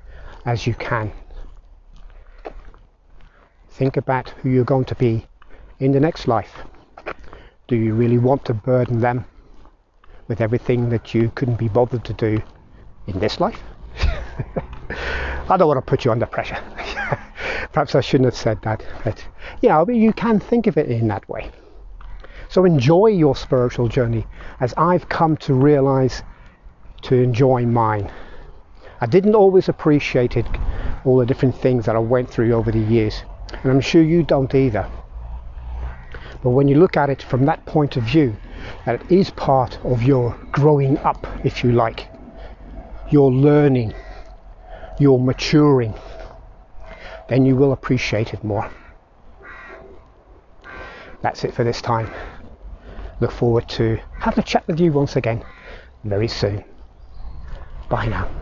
as 0.46 0.68
you 0.68 0.74
can. 0.74 1.12
Think 3.70 3.96
about 3.96 4.30
who 4.30 4.50
you're 4.50 4.66
going 4.66 4.86
to 4.86 4.96
be 4.96 5.26
in 5.82 5.92
the 5.92 6.00
next 6.00 6.28
life. 6.28 6.54
Do 7.68 7.76
you 7.76 7.96
really 7.96 8.20
want 8.20 8.46
to 8.46 8.54
burden 8.54 9.02
them 9.02 9.26
with 10.28 10.40
everything 10.40 10.90
that 10.90 11.14
you 11.14 11.32
couldn't 11.34 11.58
be 11.58 11.68
bothered 11.68 12.06
to 12.06 12.14
do 12.14 12.42
in 13.08 13.20
this 13.20 13.40
life? 13.40 13.60
I 15.50 15.58
don't 15.58 15.68
want 15.68 15.80
to 15.80 15.82
put 15.82 16.06
you 16.06 16.12
under 16.12 16.28
pressure. 16.28 16.60
Perhaps 17.74 17.96
I 17.96 18.02
shouldn't 18.02 18.26
have 18.26 18.36
said 18.36 18.62
that, 18.62 18.86
but 19.04 19.26
yeah, 19.62 19.84
you 19.88 20.14
can 20.14 20.40
think 20.40 20.68
of 20.68 20.78
it 20.78 20.88
in 20.90 21.08
that 21.08 21.28
way. 21.28 21.50
So 22.48 22.64
enjoy 22.64 23.08
your 23.08 23.36
spiritual 23.36 23.88
journey 23.88 24.28
as 24.60 24.74
I've 24.78 25.10
come 25.10 25.36
to 25.38 25.54
realize 25.54 26.22
to 27.04 27.16
enjoy 27.16 27.66
mine. 27.66 28.12
I 29.00 29.08
didn't 29.08 29.34
always 29.34 29.68
appreciate 29.68 30.38
it, 30.38 30.46
all 31.06 31.18
the 31.18 31.26
different 31.26 31.56
things 31.56 31.86
that 31.86 31.96
I 31.96 32.00
went 32.00 32.30
through 32.30 32.54
over 32.54 32.72
the 32.72 32.80
years, 32.80 33.24
and 33.64 33.72
I'm 33.72 33.82
sure 33.82 34.04
you 34.04 34.22
don't 34.22 34.54
either. 34.54 34.88
But 36.44 36.52
when 36.52 36.68
you 36.68 36.76
look 36.80 36.98
at 36.98 37.10
it 37.10 37.22
from 37.22 37.46
that 37.46 37.66
point 37.66 37.98
of 37.98 38.04
view, 38.04 38.36
that 38.86 39.02
it 39.02 39.12
is 39.12 39.30
part 39.30 39.80
of 39.84 40.04
your 40.04 40.38
growing 40.52 40.98
up, 41.00 41.28
if 41.44 41.64
you 41.64 41.72
like, 41.72 42.10
your 43.10 43.32
learning, 43.32 43.94
your 45.00 45.20
maturing, 45.20 45.94
then 47.30 47.46
you 47.46 47.56
will 47.56 47.72
appreciate 47.72 48.34
it 48.34 48.44
more. 48.44 48.70
That's 51.22 51.44
it 51.44 51.54
for 51.54 51.64
this 51.64 51.82
time 51.82 52.10
look 53.22 53.32
forward 53.32 53.70
to 53.70 54.00
having 54.20 54.40
a 54.40 54.44
chat 54.44 54.68
with 54.68 54.80
you 54.80 54.92
once 54.92 55.16
again 55.16 55.44
very 56.04 56.28
soon. 56.28 56.64
Bye 57.88 58.08
now. 58.08 58.41